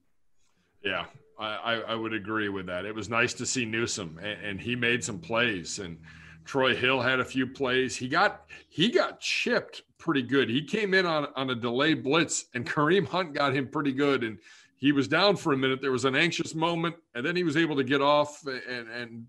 Yeah, 0.82 1.06
I, 1.40 1.82
I 1.88 1.94
would 1.96 2.12
agree 2.12 2.48
with 2.48 2.66
that. 2.66 2.84
It 2.84 2.94
was 2.94 3.08
nice 3.08 3.34
to 3.34 3.46
see 3.46 3.64
Newsome, 3.64 4.18
and, 4.22 4.44
and 4.44 4.60
he 4.60 4.76
made 4.76 5.02
some 5.02 5.18
plays, 5.18 5.80
and 5.80 5.98
Troy 6.44 6.74
Hill 6.74 7.00
had 7.00 7.20
a 7.20 7.24
few 7.24 7.46
plays. 7.46 7.96
He 7.96 8.08
got 8.08 8.46
he 8.68 8.90
got 8.90 9.20
chipped 9.20 9.82
pretty 9.98 10.22
good. 10.22 10.48
He 10.48 10.62
came 10.62 10.94
in 10.94 11.04
on, 11.06 11.28
on 11.36 11.50
a 11.50 11.54
delayed 11.54 12.02
blitz, 12.02 12.46
and 12.54 12.66
Kareem 12.66 13.06
Hunt 13.06 13.34
got 13.34 13.54
him 13.54 13.68
pretty 13.68 13.92
good. 13.92 14.24
And 14.24 14.38
he 14.76 14.92
was 14.92 15.08
down 15.08 15.36
for 15.36 15.52
a 15.52 15.56
minute. 15.56 15.80
There 15.82 15.92
was 15.92 16.04
an 16.04 16.16
anxious 16.16 16.54
moment, 16.54 16.96
and 17.14 17.26
then 17.26 17.36
he 17.36 17.44
was 17.44 17.56
able 17.56 17.76
to 17.76 17.84
get 17.84 18.00
off 18.00 18.46
and, 18.46 18.88
and 18.88 19.26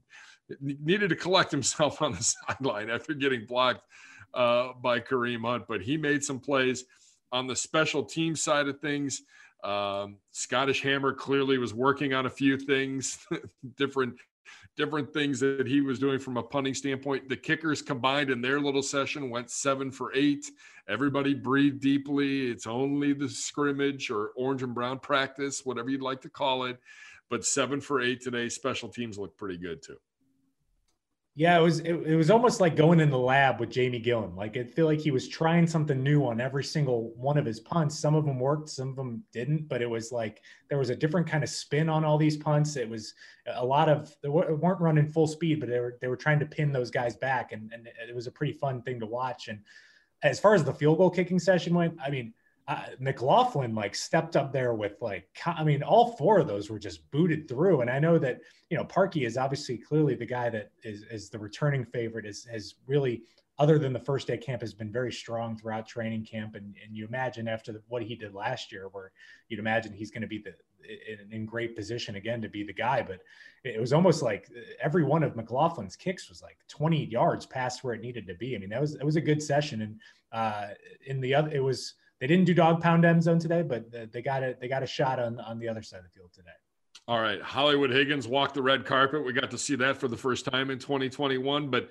needed 0.61 1.09
to 1.09 1.15
collect 1.15 1.51
himself 1.51 2.01
on 2.01 2.13
the 2.13 2.23
sideline 2.23 2.89
after 2.89 3.13
getting 3.13 3.45
blocked 3.45 3.83
uh, 4.33 4.73
by 4.81 4.99
Kareem 4.99 5.41
Hunt. 5.41 5.65
But 5.67 5.81
he 5.81 5.97
made 5.97 6.23
some 6.23 6.39
plays 6.39 6.85
on 7.31 7.47
the 7.47 7.55
special 7.55 8.03
team 8.03 8.35
side 8.35 8.67
of 8.67 8.79
things. 8.79 9.23
Um, 9.63 10.17
Scottish 10.31 10.81
Hammer 10.83 11.13
clearly 11.13 11.57
was 11.57 11.73
working 11.73 12.13
on 12.13 12.25
a 12.25 12.29
few 12.29 12.57
things, 12.57 13.19
different 13.75 14.15
different 14.79 15.13
things 15.13 15.41
that 15.41 15.67
he 15.67 15.81
was 15.81 15.99
doing 15.99 16.17
from 16.17 16.37
a 16.37 16.41
punting 16.41 16.73
standpoint. 16.73 17.27
The 17.27 17.35
kickers 17.35 17.81
combined 17.81 18.29
in 18.29 18.41
their 18.41 18.61
little 18.61 18.81
session 18.81 19.29
went 19.29 19.51
seven 19.51 19.91
for 19.91 20.15
eight. 20.15 20.49
Everybody 20.87 21.33
breathed 21.33 21.81
deeply. 21.81 22.49
It's 22.49 22.65
only 22.65 23.11
the 23.11 23.27
scrimmage 23.27 24.09
or 24.09 24.29
orange 24.37 24.63
and 24.63 24.73
brown 24.73 24.99
practice, 24.99 25.65
whatever 25.65 25.89
you'd 25.89 26.01
like 26.01 26.21
to 26.21 26.29
call 26.29 26.63
it. 26.63 26.79
But 27.29 27.43
seven 27.43 27.81
for 27.81 28.01
eight 28.01 28.21
today. 28.21 28.47
Special 28.47 28.87
teams 28.87 29.19
look 29.19 29.37
pretty 29.37 29.57
good 29.57 29.83
too. 29.83 29.97
Yeah, 31.39 31.57
it 31.57 31.61
was 31.61 31.79
it, 31.79 31.93
it, 31.93 32.17
was 32.17 32.29
almost 32.29 32.59
like 32.59 32.75
going 32.75 32.99
in 32.99 33.09
the 33.09 33.17
lab 33.17 33.61
with 33.61 33.69
Jamie 33.69 34.01
Gillan. 34.01 34.35
Like 34.35 34.57
I 34.57 34.65
feel 34.65 34.87
like 34.87 34.99
he 34.99 35.09
was 35.09 35.25
trying 35.25 35.67
something 35.67 36.03
new 36.03 36.25
on 36.25 36.41
every 36.41 36.65
single 36.65 37.13
one 37.15 37.37
of 37.37 37.45
his 37.45 37.61
punts. 37.61 37.97
Some 37.97 38.13
of 38.13 38.25
them 38.25 38.41
worked, 38.41 38.67
some 38.67 38.89
of 38.89 38.97
them 38.97 39.23
didn't, 39.31 39.69
but 39.69 39.81
it 39.81 39.89
was 39.89 40.11
like 40.11 40.41
there 40.67 40.77
was 40.77 40.89
a 40.89 40.95
different 40.97 41.27
kind 41.27 41.41
of 41.41 41.49
spin 41.49 41.87
on 41.87 42.03
all 42.03 42.17
these 42.17 42.35
punts. 42.35 42.75
It 42.75 42.89
was 42.89 43.13
a 43.55 43.65
lot 43.65 43.87
of 43.87 44.13
they 44.21 44.27
weren't 44.27 44.81
running 44.81 45.07
full 45.07 45.27
speed, 45.27 45.61
but 45.61 45.69
they 45.69 45.79
were 45.79 45.97
they 46.01 46.09
were 46.09 46.17
trying 46.17 46.39
to 46.39 46.45
pin 46.45 46.73
those 46.73 46.91
guys 46.91 47.15
back, 47.15 47.53
and 47.53 47.71
and 47.71 47.87
it 47.87 48.13
was 48.13 48.27
a 48.27 48.31
pretty 48.31 48.51
fun 48.51 48.81
thing 48.81 48.99
to 48.99 49.05
watch. 49.05 49.47
And 49.47 49.61
as 50.23 50.41
far 50.41 50.55
as 50.55 50.65
the 50.65 50.73
field 50.73 50.97
goal 50.97 51.09
kicking 51.09 51.39
session 51.39 51.73
went, 51.73 51.97
I 52.05 52.09
mean, 52.09 52.33
uh, 52.69 52.83
McLaughlin 52.99 53.73
like 53.73 53.95
stepped 53.95 54.35
up 54.35 54.53
there 54.53 54.75
with 54.75 55.01
like 55.01 55.27
I 55.43 55.63
mean 55.63 55.81
all 55.81 56.15
four 56.17 56.37
of 56.37 56.45
those 56.45 56.69
were 56.69 56.77
just 56.77 57.09
booted 57.09 57.49
through. 57.49 57.81
And 57.81 57.89
I 57.89 57.97
know 57.97 58.19
that 58.19 58.41
you 58.69 58.77
know 58.77 58.83
Parkey 58.83 59.25
is 59.25 59.37
obviously 59.37 59.75
clearly 59.75 60.13
the 60.13 60.27
guy 60.27 60.51
that 60.51 60.71
is 60.83 61.03
is 61.09 61.29
the 61.29 61.39
returning 61.39 61.83
favorite 61.83 62.27
is 62.27 62.45
has 62.45 62.75
really 62.85 63.23
other 63.57 63.79
than 63.79 63.91
the 63.91 63.99
first 63.99 64.27
day 64.27 64.37
camp 64.37 64.61
has 64.61 64.73
been 64.73 64.91
very 64.91 65.11
strong 65.11 65.57
throughout 65.57 65.87
training 65.87 66.23
camp. 66.23 66.55
And, 66.55 66.75
and 66.85 66.95
you 66.95 67.05
imagine 67.05 67.47
after 67.47 67.73
the, 67.73 67.81
what 67.89 68.03
he 68.03 68.15
did 68.15 68.33
last 68.33 68.71
year 68.71 68.87
where 68.91 69.11
you'd 69.49 69.59
imagine 69.59 69.91
he's 69.91 70.11
going 70.11 70.21
to 70.21 70.27
be 70.27 70.37
the 70.37 70.53
in, 71.11 71.33
in, 71.33 71.45
great 71.45 71.75
position 71.75 72.15
again 72.15 72.41
to 72.41 72.47
be 72.47 72.63
the 72.63 72.71
guy. 72.71 73.01
But 73.01 73.19
it 73.65 73.81
was 73.81 73.91
almost 73.91 74.21
like 74.21 74.47
every 74.81 75.03
one 75.03 75.23
of 75.23 75.33
McLaughlin's 75.33 75.95
kicks 75.95 76.29
was 76.29 76.41
like 76.41 76.57
20 76.69 77.05
yards 77.05 77.47
past 77.47 77.83
where 77.83 77.95
it 77.95 78.01
needed 78.01 78.27
to 78.27 78.35
be. 78.35 78.55
I 78.55 78.59
mean 78.59 78.69
that 78.69 78.79
was 78.79 78.93
it 78.93 79.03
was 79.03 79.15
a 79.15 79.21
good 79.21 79.41
session. 79.41 79.81
And 79.81 79.99
uh 80.31 80.67
in 81.07 81.19
the 81.19 81.33
other 81.33 81.49
it 81.51 81.63
was 81.63 81.95
they 82.19 82.27
didn't 82.27 82.45
do 82.45 82.53
Dawg 82.53 82.81
Pound 82.81 83.05
end 83.05 83.23
zone 83.23 83.39
today, 83.39 83.61
but 83.61 84.11
they 84.11 84.21
got 84.21 84.43
it. 84.43 84.59
They 84.59 84.67
got 84.67 84.83
a 84.83 84.87
shot 84.87 85.19
on 85.19 85.39
on 85.39 85.59
the 85.59 85.67
other 85.67 85.81
side 85.81 85.99
of 85.99 86.03
the 86.05 86.09
field 86.09 86.31
today. 86.33 86.49
All 87.07 87.19
right, 87.19 87.41
Hollywood 87.41 87.89
Higgins 87.89 88.27
walked 88.27 88.53
the 88.53 88.61
red 88.61 88.85
carpet. 88.85 89.25
We 89.25 89.33
got 89.33 89.49
to 89.51 89.57
see 89.57 89.75
that 89.77 89.97
for 89.97 90.07
the 90.07 90.17
first 90.17 90.45
time 90.45 90.69
in 90.69 90.79
2021. 90.79 91.69
But 91.69 91.89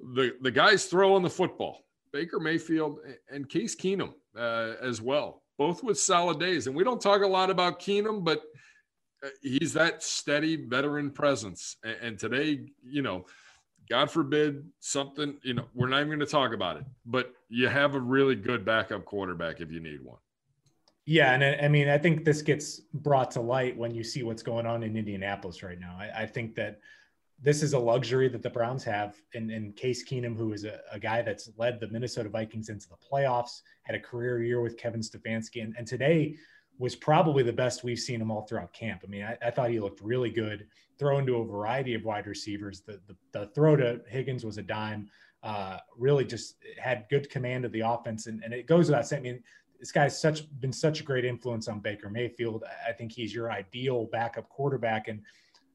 the 0.00 0.32
the 0.40 0.50
guys 0.50 0.86
throwing 0.86 1.22
the 1.22 1.30
football, 1.30 1.84
Baker 2.12 2.40
Mayfield 2.40 3.00
and 3.30 3.48
Case 3.48 3.76
Keenum 3.76 4.14
uh, 4.36 4.74
as 4.80 5.02
well, 5.02 5.42
both 5.58 5.82
with 5.82 5.98
solid 5.98 6.40
days. 6.40 6.66
And 6.66 6.74
we 6.74 6.84
don't 6.84 7.00
talk 7.00 7.22
a 7.22 7.26
lot 7.26 7.50
about 7.50 7.80
Keenum, 7.80 8.24
but 8.24 8.42
uh, 9.22 9.28
he's 9.42 9.74
that 9.74 10.02
steady 10.02 10.56
veteran 10.56 11.10
presence. 11.10 11.76
And 12.02 12.18
today, 12.18 12.60
you 12.82 13.02
know 13.02 13.26
God 13.88 14.10
forbid 14.10 14.64
something, 14.80 15.36
you 15.42 15.54
know, 15.54 15.64
we're 15.74 15.88
not 15.88 15.98
even 15.98 16.08
going 16.08 16.20
to 16.20 16.26
talk 16.26 16.52
about 16.52 16.76
it, 16.76 16.84
but 17.04 17.32
you 17.48 17.68
have 17.68 17.94
a 17.94 18.00
really 18.00 18.34
good 18.34 18.64
backup 18.64 19.04
quarterback 19.04 19.60
if 19.60 19.70
you 19.70 19.80
need 19.80 20.02
one. 20.02 20.18
Yeah. 21.04 21.34
And 21.34 21.44
I, 21.64 21.68
mean, 21.68 21.88
I 21.88 21.98
think 21.98 22.24
this 22.24 22.42
gets 22.42 22.80
brought 22.92 23.30
to 23.32 23.40
light 23.40 23.76
when 23.76 23.94
you 23.94 24.02
see 24.02 24.24
what's 24.24 24.42
going 24.42 24.66
on 24.66 24.82
in 24.82 24.96
Indianapolis 24.96 25.62
right 25.62 25.78
now. 25.78 25.96
I, 25.98 26.22
I 26.22 26.26
think 26.26 26.56
that 26.56 26.80
this 27.40 27.62
is 27.62 27.74
a 27.74 27.78
luxury 27.78 28.28
that 28.28 28.42
the 28.42 28.50
Browns 28.50 28.82
have. 28.84 29.14
And, 29.34 29.50
and 29.50 29.76
Case 29.76 30.04
Keenum, 30.04 30.36
who 30.36 30.52
is 30.52 30.64
a, 30.64 30.80
a, 30.90 30.98
guy 30.98 31.22
that's 31.22 31.50
led 31.58 31.78
the 31.78 31.88
Minnesota 31.88 32.28
Vikings 32.28 32.70
into 32.70 32.88
the 32.88 32.96
playoffs, 32.96 33.60
had 33.82 33.94
a 33.94 34.00
career 34.00 34.42
year 34.42 34.60
with 34.62 34.76
Kevin 34.76 35.00
Stefanski. 35.00 35.62
And, 35.62 35.74
and 35.78 35.86
today, 35.86 36.36
was 36.78 36.94
probably 36.94 37.42
the 37.42 37.52
best 37.52 37.84
we've 37.84 37.98
seen 37.98 38.20
him 38.20 38.30
all 38.30 38.42
throughout 38.42 38.72
camp. 38.72 39.02
I 39.04 39.08
mean, 39.08 39.22
I, 39.22 39.36
I 39.42 39.50
thought 39.50 39.70
he 39.70 39.80
looked 39.80 40.00
really 40.00 40.30
good, 40.30 40.66
throwing 40.98 41.26
to 41.26 41.36
a 41.36 41.44
variety 41.44 41.94
of 41.94 42.04
wide 42.04 42.26
receivers. 42.26 42.80
The, 42.80 43.00
the, 43.06 43.16
the 43.32 43.46
throw 43.48 43.76
to 43.76 44.00
Higgins 44.08 44.44
was 44.44 44.58
a 44.58 44.62
dime. 44.62 45.08
Uh, 45.42 45.78
really 45.96 46.24
just 46.24 46.56
had 46.78 47.06
good 47.08 47.30
command 47.30 47.64
of 47.64 47.72
the 47.72 47.80
offense. 47.80 48.26
And, 48.26 48.42
and 48.42 48.52
it 48.52 48.66
goes 48.66 48.88
without 48.88 49.06
saying, 49.06 49.20
I 49.20 49.22
mean, 49.22 49.42
this 49.78 49.92
guy's 49.92 50.20
such 50.20 50.48
been 50.60 50.72
such 50.72 51.00
a 51.00 51.02
great 51.02 51.24
influence 51.24 51.68
on 51.68 51.80
Baker 51.80 52.10
Mayfield. 52.10 52.64
I 52.86 52.92
think 52.92 53.12
he's 53.12 53.34
your 53.34 53.50
ideal 53.52 54.08
backup 54.10 54.48
quarterback. 54.48 55.08
And 55.08 55.20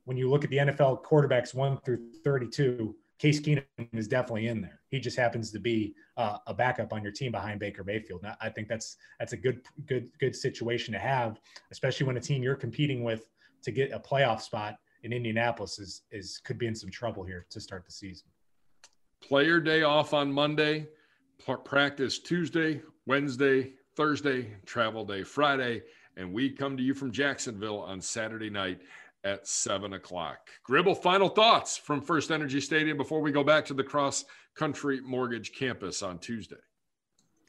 when 0.05 0.17
you 0.17 0.29
look 0.29 0.43
at 0.43 0.49
the 0.49 0.57
NFL 0.57 1.03
quarterbacks 1.03 1.53
one 1.53 1.77
through 1.85 1.99
32, 2.23 2.95
Case 3.19 3.39
Keenum 3.39 3.63
is 3.93 4.07
definitely 4.07 4.47
in 4.47 4.61
there. 4.61 4.80
He 4.91 4.99
just 4.99 5.17
happens 5.17 5.51
to 5.51 5.59
be 5.59 5.95
uh, 6.17 6.37
a 6.47 6.53
backup 6.53 6.91
on 6.91 7.01
your 7.01 7.13
team 7.13 7.31
behind 7.31 7.61
Baker 7.61 7.83
Mayfield. 7.83 8.25
I 8.41 8.49
think 8.49 8.67
that's 8.67 8.97
that's 9.19 9.31
a 9.31 9.37
good 9.37 9.61
good 9.87 10.11
good 10.19 10.35
situation 10.35 10.93
to 10.93 10.99
have, 10.99 11.39
especially 11.71 12.05
when 12.05 12.17
a 12.17 12.21
team 12.21 12.43
you're 12.43 12.55
competing 12.55 13.03
with 13.03 13.29
to 13.63 13.71
get 13.71 13.91
a 13.93 13.99
playoff 13.99 14.41
spot 14.41 14.75
in 15.03 15.13
Indianapolis 15.13 15.79
is 15.79 16.01
is 16.11 16.41
could 16.43 16.57
be 16.57 16.67
in 16.67 16.75
some 16.75 16.91
trouble 16.91 17.23
here 17.23 17.47
to 17.49 17.61
start 17.61 17.85
the 17.85 17.91
season. 17.91 18.27
Player 19.21 19.61
day 19.61 19.83
off 19.83 20.13
on 20.13 20.31
Monday, 20.31 20.87
practice 21.63 22.19
Tuesday, 22.19 22.81
Wednesday, 23.05 23.71
Thursday, 23.95 24.47
travel 24.65 25.05
day 25.05 25.23
Friday, 25.23 25.83
and 26.17 26.33
we 26.33 26.49
come 26.49 26.75
to 26.75 26.83
you 26.83 26.93
from 26.93 27.11
Jacksonville 27.11 27.79
on 27.79 28.01
Saturday 28.01 28.49
night 28.49 28.81
at 29.23 29.47
seven 29.47 29.93
o'clock. 29.93 30.49
Gribble, 30.63 30.95
final 30.95 31.29
thoughts 31.29 31.77
from 31.77 32.01
FirstEnergy 32.01 32.61
Stadium 32.61 32.97
before 32.97 33.21
we 33.21 33.31
go 33.31 33.43
back 33.43 33.65
to 33.65 33.73
the 33.73 33.83
cross 33.83 34.25
country 34.55 34.99
mortgage 35.01 35.53
campus 35.53 36.01
on 36.01 36.19
Tuesday. 36.19 36.55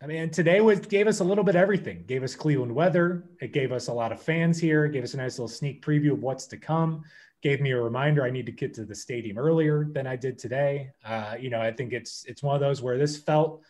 I 0.02 0.06
mean, 0.06 0.30
today 0.30 0.60
was 0.60 0.80
gave 0.80 1.06
us 1.06 1.20
a 1.20 1.24
little 1.24 1.44
bit 1.44 1.54
everything. 1.54 2.04
Gave 2.06 2.24
us 2.24 2.34
Cleveland 2.34 2.74
weather. 2.74 3.24
It 3.40 3.52
gave 3.52 3.70
us 3.70 3.86
a 3.86 3.92
lot 3.92 4.10
of 4.10 4.20
fans 4.20 4.58
here. 4.58 4.88
Gave 4.88 5.04
us 5.04 5.14
a 5.14 5.16
nice 5.16 5.38
little 5.38 5.48
sneak 5.48 5.84
preview 5.84 6.12
of 6.12 6.22
what's 6.22 6.46
to 6.46 6.56
come. 6.56 7.04
Gave 7.40 7.60
me 7.60 7.70
a 7.70 7.80
reminder 7.80 8.24
I 8.24 8.30
need 8.30 8.46
to 8.46 8.52
get 8.52 8.74
to 8.74 8.84
the 8.84 8.94
stadium 8.94 9.38
earlier 9.38 9.88
than 9.92 10.06
I 10.06 10.16
did 10.16 10.38
today. 10.38 10.90
Uh, 11.04 11.36
you 11.38 11.50
know, 11.50 11.60
I 11.60 11.72
think 11.72 11.92
it's 11.92 12.24
it's 12.26 12.42
one 12.42 12.54
of 12.54 12.60
those 12.60 12.82
where 12.82 12.98
this 12.98 13.16
felt 13.16 13.62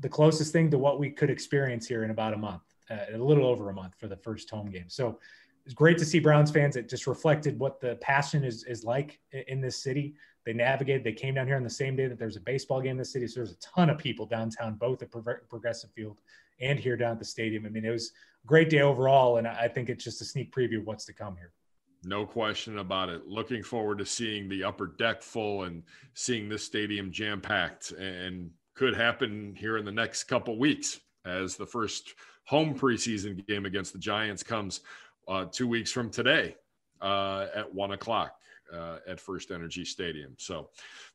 the 0.00 0.08
closest 0.08 0.52
thing 0.52 0.70
to 0.70 0.78
what 0.78 0.98
we 0.98 1.10
could 1.10 1.30
experience 1.30 1.86
here 1.86 2.04
in 2.04 2.10
about 2.10 2.34
a 2.34 2.36
month, 2.36 2.62
uh, 2.90 3.14
a 3.14 3.18
little 3.18 3.46
over 3.46 3.70
a 3.70 3.72
month 3.74 3.94
for 3.98 4.08
the 4.08 4.16
first 4.16 4.50
home 4.50 4.70
game. 4.70 4.88
So 4.88 5.18
it's 5.68 5.74
great 5.74 5.98
to 5.98 6.04
see 6.06 6.18
Browns 6.18 6.50
fans. 6.50 6.76
It 6.76 6.88
just 6.88 7.06
reflected 7.06 7.58
what 7.58 7.78
the 7.78 7.96
passion 7.96 8.42
is 8.42 8.64
is 8.64 8.84
like 8.84 9.20
in 9.48 9.60
this 9.60 9.76
city. 9.76 10.14
They 10.46 10.54
navigated. 10.54 11.04
They 11.04 11.12
came 11.12 11.34
down 11.34 11.46
here 11.46 11.56
on 11.56 11.62
the 11.62 11.68
same 11.68 11.94
day 11.94 12.06
that 12.06 12.18
there's 12.18 12.36
a 12.36 12.40
baseball 12.40 12.80
game 12.80 12.92
in 12.92 12.96
the 12.96 13.04
city. 13.04 13.26
So 13.26 13.40
there's 13.40 13.52
a 13.52 13.58
ton 13.58 13.90
of 13.90 13.98
people 13.98 14.24
downtown, 14.24 14.76
both 14.76 15.02
at 15.02 15.10
Progressive 15.10 15.90
Field 15.90 16.22
and 16.58 16.80
here 16.80 16.96
down 16.96 17.12
at 17.12 17.18
the 17.18 17.24
stadium. 17.26 17.66
I 17.66 17.68
mean, 17.68 17.84
it 17.84 17.90
was 17.90 18.12
a 18.42 18.46
great 18.46 18.70
day 18.70 18.80
overall, 18.80 19.36
and 19.36 19.46
I 19.46 19.68
think 19.68 19.90
it's 19.90 20.02
just 20.02 20.22
a 20.22 20.24
sneak 20.24 20.54
preview 20.54 20.78
of 20.78 20.86
what's 20.86 21.04
to 21.04 21.12
come 21.12 21.36
here. 21.36 21.52
No 22.02 22.24
question 22.24 22.78
about 22.78 23.10
it. 23.10 23.26
Looking 23.26 23.62
forward 23.62 23.98
to 23.98 24.06
seeing 24.06 24.48
the 24.48 24.64
upper 24.64 24.86
deck 24.98 25.20
full 25.20 25.64
and 25.64 25.82
seeing 26.14 26.48
this 26.48 26.64
stadium 26.64 27.12
jam 27.12 27.42
packed, 27.42 27.90
and 27.90 28.50
could 28.72 28.96
happen 28.96 29.54
here 29.54 29.76
in 29.76 29.84
the 29.84 29.92
next 29.92 30.24
couple 30.24 30.58
weeks 30.58 30.98
as 31.26 31.56
the 31.56 31.66
first 31.66 32.14
home 32.46 32.74
preseason 32.74 33.46
game 33.46 33.66
against 33.66 33.92
the 33.92 33.98
Giants 33.98 34.42
comes 34.42 34.80
uh, 35.28 35.44
two 35.46 35.68
weeks 35.68 35.92
from 35.92 36.10
today 36.10 36.56
uh, 37.00 37.46
at 37.54 37.72
one 37.72 37.92
o'clock. 37.92 38.34
Uh, 38.70 38.98
at 39.08 39.16
FirstEnergy 39.16 39.86
Stadium. 39.86 40.34
So, 40.36 40.68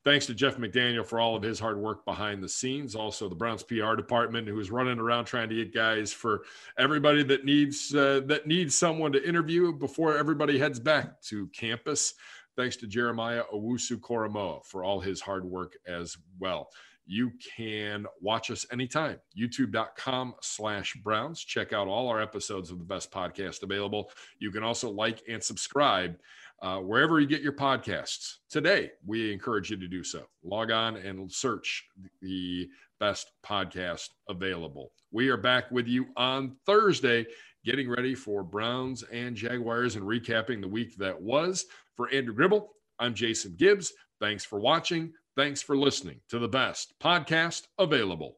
thanks 0.04 0.26
to 0.26 0.34
Jeff 0.34 0.58
McDaniel 0.58 1.06
for 1.06 1.19
all 1.19 1.36
of 1.36 1.43
his 1.43 1.60
hard 1.60 1.78
work 1.78 2.04
behind 2.04 2.41
the 2.41 2.49
scenes. 2.49 2.95
Also, 2.95 3.30
the 3.30 3.36
Browns 3.36 3.62
PR 3.62 3.93
department, 3.93 4.47
who 4.47 4.60
is 4.60 4.71
running 4.71 4.97
around 4.97 5.26
trying 5.26 5.49
to 5.49 5.56
get 5.58 5.71
guys 5.71 6.12
for 6.12 6.45
everybody 6.80 7.21
that 7.21 7.45
needs 7.45 7.93
uh, 7.93 8.21
that 8.26 8.47
needs 8.47 8.73
someone 8.73 9.12
to 9.12 9.23
interview 9.23 9.71
before 9.71 10.17
everybody 10.17 10.58
heads 10.58 10.80
back 10.80 11.21
to 11.26 11.45
campus. 11.49 12.15
Thanks 12.56 12.76
to 12.78 12.88
Jeremiah 12.88 13.43
Owusu 13.54 13.99
Koramoah 13.99 14.65
for 14.65 14.84
all 14.84 14.99
his 14.99 15.21
hard 15.21 15.45
work 15.45 15.78
as 15.86 16.17
well. 16.39 16.69
You 17.05 17.31
can 17.55 18.05
watch 18.21 18.49
us 18.49 18.65
anytime. 18.71 19.19
YouTube.com 19.37 20.35
slash 20.41 20.93
Browns. 21.03 21.41
Check 21.41 21.73
out 21.73 21.87
all 21.87 22.07
our 22.07 22.21
episodes 22.21 22.71
of 22.71 22.79
the 22.79 22.85
best 22.85 23.11
podcast 23.11 23.63
available. 23.63 24.09
You 24.39 24.51
can 24.51 24.63
also 24.63 24.89
like 24.89 25.21
and 25.27 25.43
subscribe 25.43 26.17
uh, 26.61 26.77
wherever 26.77 27.19
you 27.19 27.27
get 27.27 27.41
your 27.41 27.53
podcasts. 27.53 28.35
Today, 28.49 28.91
we 29.05 29.33
encourage 29.33 29.69
you 29.69 29.77
to 29.77 29.87
do 29.87 30.03
so. 30.03 30.23
Log 30.43 30.71
on 30.71 30.95
and 30.95 31.29
search 31.29 31.85
the 32.21 32.69
best 32.99 33.31
podcast 33.45 34.09
available. 34.29 34.93
We 35.11 35.27
are 35.29 35.37
back 35.37 35.69
with 35.71 35.87
you 35.87 36.05
on 36.15 36.55
Thursday, 36.65 37.25
getting 37.65 37.89
ready 37.89 38.15
for 38.15 38.43
Browns 38.43 39.03
and 39.03 39.35
Jaguars 39.35 39.97
and 39.97 40.05
recapping 40.05 40.61
the 40.61 40.67
week 40.69 40.95
that 40.97 41.21
was. 41.21 41.65
For 41.97 42.09
Andrew 42.11 42.33
Gribble, 42.33 42.71
I'm 42.97 43.13
Jason 43.13 43.55
Gibbs. 43.57 43.91
Thanks 44.21 44.45
for 44.45 44.59
watching. 44.59 45.11
Thanks 45.36 45.63
for 45.63 45.76
listening 45.76 46.22
to 46.30 46.38
the 46.38 46.48
best 46.48 46.93
podcast 47.00 47.63
available. 47.80 48.38